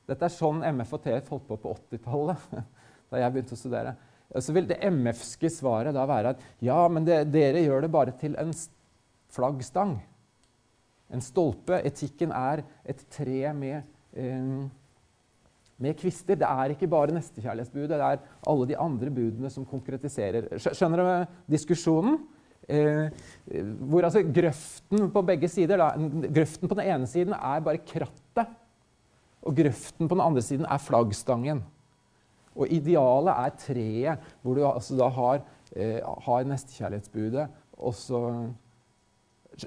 Dette 0.10 0.26
er 0.26 0.34
sånn 0.34 0.64
MF 0.66 0.93
og 0.95 1.04
TF 1.04 1.34
holdt 1.34 1.47
på 1.50 1.58
på 1.62 1.74
80-tallet, 1.76 2.45
da 3.12 3.22
jeg 3.22 3.34
begynte 3.36 3.58
å 3.58 3.60
studere. 3.60 3.95
Så 4.39 4.54
vil 4.54 4.68
det 4.70 4.80
MF-ske 4.86 5.50
svaret 5.52 5.95
da 5.95 6.06
være 6.10 6.36
at 6.36 6.41
ja, 6.66 6.78
men 6.91 7.06
det, 7.06 7.24
dere 7.34 7.64
gjør 7.66 7.86
det 7.86 7.93
bare 7.93 8.14
til 8.18 8.36
en 8.41 8.54
flaggstang. 9.34 9.95
En 11.10 11.24
stolpe. 11.26 11.80
Etikken 11.86 12.34
er 12.38 12.62
et 12.86 13.02
tre 13.10 13.54
med, 13.58 13.88
eh, 14.14 14.68
med 15.82 15.97
kvister. 15.97 16.38
Det 16.38 16.45
er 16.45 16.76
ikke 16.76 16.89
bare 16.89 17.16
nestekjærlighetsbudet, 17.18 17.97
det 17.97 18.06
er 18.06 18.22
alle 18.50 18.70
de 18.70 18.78
andre 18.78 19.14
budene 19.14 19.50
som 19.50 19.66
konkretiserer. 19.66 20.52
Skjønner 20.62 21.02
du 21.02 21.39
diskusjonen? 21.58 22.22
Eh, 22.70 23.09
hvor 23.89 24.05
altså 24.05 24.22
grøften 24.22 25.07
på 25.09 25.22
begge 25.26 25.49
sider 25.49 25.80
da, 25.82 25.89
Grøften 26.30 26.70
på 26.70 26.78
den 26.78 26.86
ene 26.86 27.09
siden 27.09 27.34
er 27.34 27.65
bare 27.65 27.82
krattet. 27.82 28.55
Og 29.41 29.55
grøften 29.55 30.07
på 30.07 30.15
den 30.15 30.24
andre 30.24 30.43
siden 30.45 30.67
er 30.70 30.82
flaggstangen. 30.84 31.63
Og 32.59 32.70
idealet 32.70 33.34
er 33.34 33.55
treet, 33.57 34.32
hvor 34.41 34.57
du 34.57 34.65
altså 34.67 34.97
da 34.99 35.07
har, 35.15 35.41
eh, 35.76 36.01
har 36.26 36.43
nestekjærlighetsbudet. 36.43 37.47
Og 37.80 37.93
så 37.93 38.24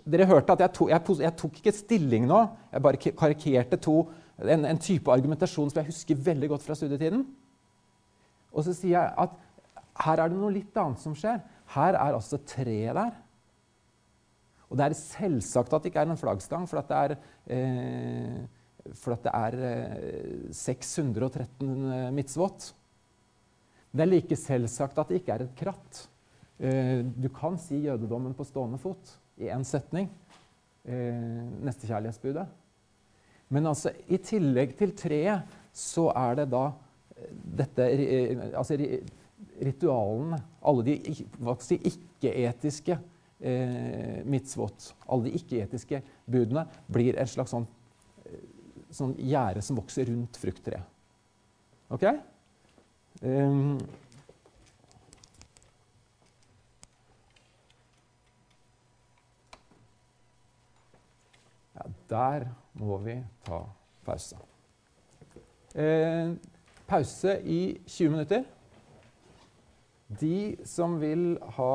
Dere 0.09 0.25
hørte 0.25 0.53
at 0.53 0.61
jeg, 0.61 0.73
to, 0.73 0.89
jeg, 0.89 1.01
jeg, 1.21 1.33
tok 1.37 1.57
ikke 1.59 1.73
stilling 1.73 2.27
nå. 2.27 2.47
Jeg 2.73 2.83
bare 2.83 2.97
karikerte 2.97 3.77
to, 3.77 4.09
en, 4.41 4.65
en, 4.65 4.79
type 4.79 5.13
argumentasjon 5.13 5.69
som 5.69 5.83
jeg 5.83 5.91
husker 5.91 6.17
veldig 6.17 6.49
godt 6.49 6.63
fra 6.65 6.75
studietiden. 6.75 7.27
Og 8.53 8.65
så 8.65 8.73
sier 8.73 8.95
jeg 8.97 9.13
at 9.21 9.35
her 10.07 10.23
er 10.23 10.33
det 10.33 10.39
noe 10.39 10.55
litt 10.55 10.77
annet 10.81 11.03
som 11.03 11.13
skjer. 11.19 11.43
Her 11.75 11.99
er 11.99 12.17
altså 12.17 12.41
treet 12.47 12.97
der. 12.97 13.15
Og 14.71 14.79
det 14.79 14.87
er 14.87 14.97
selvsagt 14.97 15.73
at 15.73 15.85
det 15.85 15.93
ikke 15.93 16.05
er 16.05 16.11
en 16.11 16.21
flaggstang, 16.21 16.69
for 16.69 16.81
det 16.81 16.97
er 16.97 17.17
eh, 17.53 18.43
for 18.99 19.15
det 19.23 19.31
er 19.31 20.51
613 20.51 22.15
mitzvot. 22.15 22.73
Det 23.93 24.03
er 24.03 24.11
like 24.11 24.37
selvsagt 24.37 24.99
at 24.99 25.11
det 25.11 25.21
ikke 25.21 25.37
er 25.37 25.45
et 25.45 25.55
kratt. 25.59 26.09
Du 26.59 27.29
kan 27.35 27.59
si 27.59 27.83
jødedommen 27.85 28.35
på 28.35 28.47
stående 28.47 28.81
fot 28.83 29.15
i 29.39 29.51
én 29.53 29.63
setning. 29.67 30.09
Nestekjærlighetsbudet. 30.83 32.47
Men 33.53 33.69
altså, 33.69 33.93
i 34.09 34.19
tillegg 34.23 34.75
til 34.79 34.95
treet 34.97 35.59
så 35.77 36.09
er 36.17 36.41
det 36.41 36.49
da 36.53 36.65
dette 37.61 37.85
Altså 38.57 38.79
ritualene. 39.63 40.41
Alle 40.63 40.87
de 40.87 40.97
ikke-etiske 41.91 42.97
eh, 42.97 44.19
mitzvot. 44.29 44.93
Alle 45.07 45.29
de 45.29 45.37
ikke-etiske 45.39 46.03
budene 46.31 46.67
blir 46.93 47.19
et 47.19 47.31
slags 47.31 47.55
sånn 47.55 47.69
sånn 48.93 49.15
gjerde 49.21 49.63
som 49.65 49.79
vokser 49.81 50.09
rundt 50.11 50.39
frukttreet. 50.41 50.85
OK? 51.93 52.07
Um, 53.23 53.77
ja, 61.77 61.87
der 62.13 62.49
må 62.81 62.99
vi 63.05 63.19
ta 63.47 63.61
pause. 64.07 64.41
Eh, 65.73 66.33
pause 66.89 67.39
i 67.45 67.61
20 67.87 68.17
minutter. 68.17 68.49
De 70.21 70.57
som 70.69 70.99
vil 71.01 71.37
ha 71.57 71.75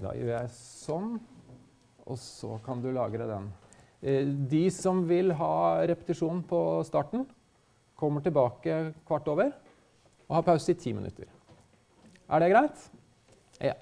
Da 0.00 0.12
gjør 0.16 0.30
jeg 0.32 0.52
sånn, 0.56 1.18
og 2.08 2.18
så 2.18 2.56
kan 2.64 2.80
du 2.80 2.88
lagre 2.94 3.26
den. 3.28 3.50
De 4.48 4.62
som 4.72 5.02
vil 5.08 5.34
ha 5.36 5.84
repetisjon 5.84 6.40
på 6.48 6.60
starten, 6.88 7.26
kommer 8.00 8.24
tilbake 8.24 8.94
kvart 9.04 9.28
over. 9.28 9.52
Og 10.30 10.38
har 10.38 10.46
pause 10.46 10.72
i 10.72 10.78
ti 10.80 10.94
minutter. 10.96 11.28
Er 12.30 12.40
det 12.40 12.48
greit? 12.52 12.88
Ja. 13.60 13.74